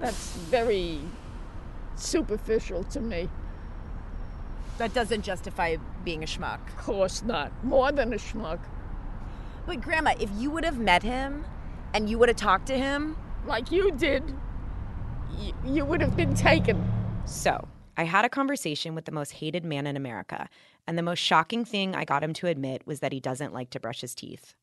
[0.00, 1.00] that's very
[1.94, 3.28] superficial to me.
[4.78, 6.66] That doesn't justify being a schmuck.
[6.68, 7.52] Of course not.
[7.64, 8.60] More than a schmuck.
[9.66, 11.44] But Grandma, if you would have met him
[11.94, 14.22] and you would have talked to him, like you did,
[15.36, 16.90] y- you would have been taken.
[17.24, 20.48] So, I had a conversation with the most hated man in America,
[20.88, 23.68] and the most shocking thing I got him to admit was that he doesn't like
[23.70, 24.54] to brush his teeth.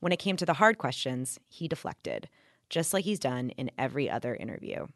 [0.00, 2.28] When it came to the hard questions, he deflected,
[2.68, 4.88] just like he's done in every other interview.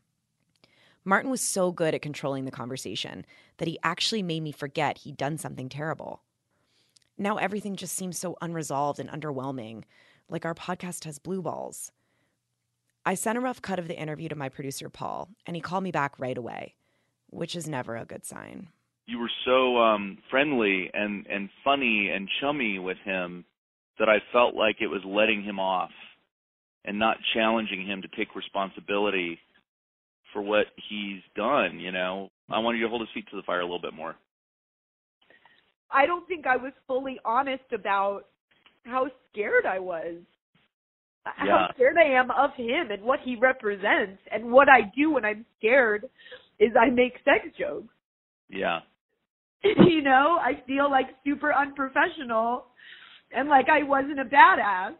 [1.04, 3.24] Martin was so good at controlling the conversation
[3.58, 6.22] that he actually made me forget he'd done something terrible.
[7.16, 9.84] Now everything just seems so unresolved and underwhelming,
[10.28, 11.92] like our podcast has blue balls.
[13.06, 15.84] I sent a rough cut of the interview to my producer, Paul, and he called
[15.84, 16.74] me back right away,
[17.30, 18.70] which is never a good sign.
[19.08, 23.42] You were so um, friendly and, and funny and chummy with him
[23.98, 25.90] that I felt like it was letting him off
[26.84, 29.38] and not challenging him to take responsibility
[30.34, 32.28] for what he's done, you know.
[32.50, 34.14] I wanted you to hold his feet to the fire a little bit more.
[35.90, 38.24] I don't think I was fully honest about
[38.84, 40.16] how scared I was.
[41.24, 41.32] Yeah.
[41.46, 44.20] How scared I am of him and what he represents.
[44.30, 46.04] And what I do when I'm scared
[46.58, 47.94] is I make sex jokes.
[48.50, 48.80] Yeah.
[49.64, 52.66] you know, I feel like super unprofessional
[53.32, 54.94] and like I wasn't a badass.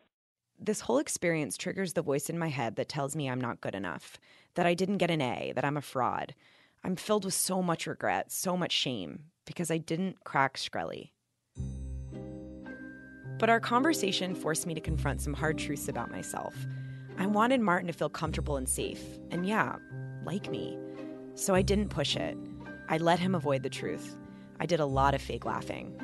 [0.60, 3.74] This whole experience triggers the voice in my head that tells me I'm not good
[3.74, 4.18] enough,
[4.54, 6.34] that I didn't get an A, that I'm a fraud.
[6.82, 11.10] I'm filled with so much regret, so much shame, because I didn't crack Shkreli.
[13.38, 16.54] But our conversation forced me to confront some hard truths about myself.
[17.18, 19.76] I wanted Martin to feel comfortable and safe, and yeah,
[20.24, 20.76] like me.
[21.34, 22.36] So I didn't push it.
[22.88, 24.16] I let him avoid the truth.
[24.60, 26.00] I did a lot of fake laughing.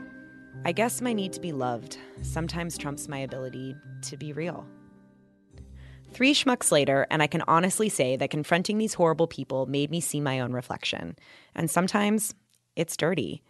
[0.64, 4.66] I guess my need to be loved sometimes trumps my ability to be real.
[6.12, 10.00] Three schmucks later, and I can honestly say that confronting these horrible people made me
[10.00, 11.16] see my own reflection.
[11.56, 12.34] And sometimes
[12.76, 13.42] it's dirty.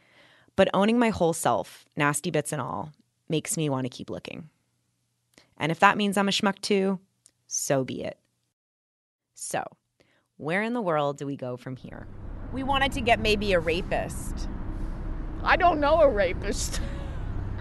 [0.57, 2.91] But owning my whole self, nasty bits and all,
[3.29, 4.49] makes me want to keep looking.
[5.59, 7.01] And if that means I'm a schmuck too,
[7.47, 8.19] so be it.
[9.35, 9.63] So,
[10.37, 12.07] where in the world do we go from here?
[12.53, 14.49] We wanted to get maybe a rapist.
[15.45, 16.81] I don't know a rapist.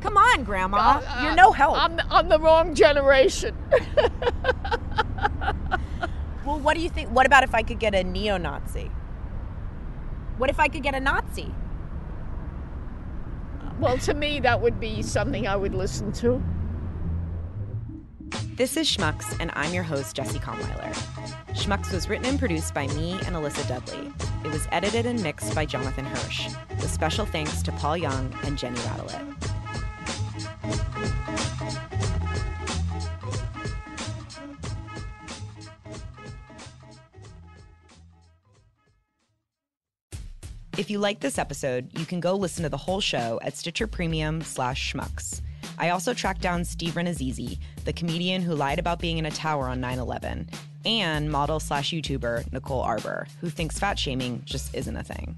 [0.00, 0.76] Come on, Grandma.
[0.76, 1.76] Uh, uh, You're no help.
[1.76, 3.56] I'm, I'm the wrong generation.
[6.46, 7.10] Well, what do you think?
[7.10, 8.88] What about if I could get a neo Nazi?
[10.38, 11.52] What if I could get a Nazi?
[13.80, 16.42] well, to me, that would be something I would listen to.
[18.56, 20.94] This is Schmucks, and I'm your host, Jesse Conweiler.
[21.50, 24.10] Schmucks was written and produced by me and Alyssa Dudley.
[24.44, 28.56] It was edited and mixed by Jonathan Hirsch, with special thanks to Paul Young and
[28.56, 29.50] Jenny Radelet.
[40.78, 43.86] If you like this episode, you can go listen to the whole show at Stitcher
[43.86, 45.42] Premium slash schmucks.
[45.78, 49.66] I also tracked down Steve Rannazzisi, the comedian who lied about being in a tower
[49.68, 50.48] on 9 11,
[50.84, 55.36] and model slash YouTuber Nicole Arbour, who thinks fat shaming just isn't a thing.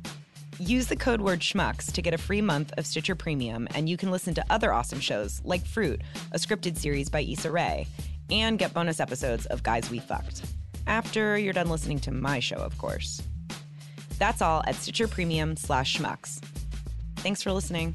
[0.61, 3.97] Use the code word schmucks to get a free month of Stitcher Premium, and you
[3.97, 6.01] can listen to other awesome shows like Fruit,
[6.32, 7.86] a scripted series by Issa Rae,
[8.30, 10.43] and get bonus episodes of Guys We Fucked.
[10.86, 13.22] After you're done listening to my show, of course.
[14.18, 16.41] That's all at Stitcher Premium slash schmucks.
[17.16, 17.95] Thanks for listening.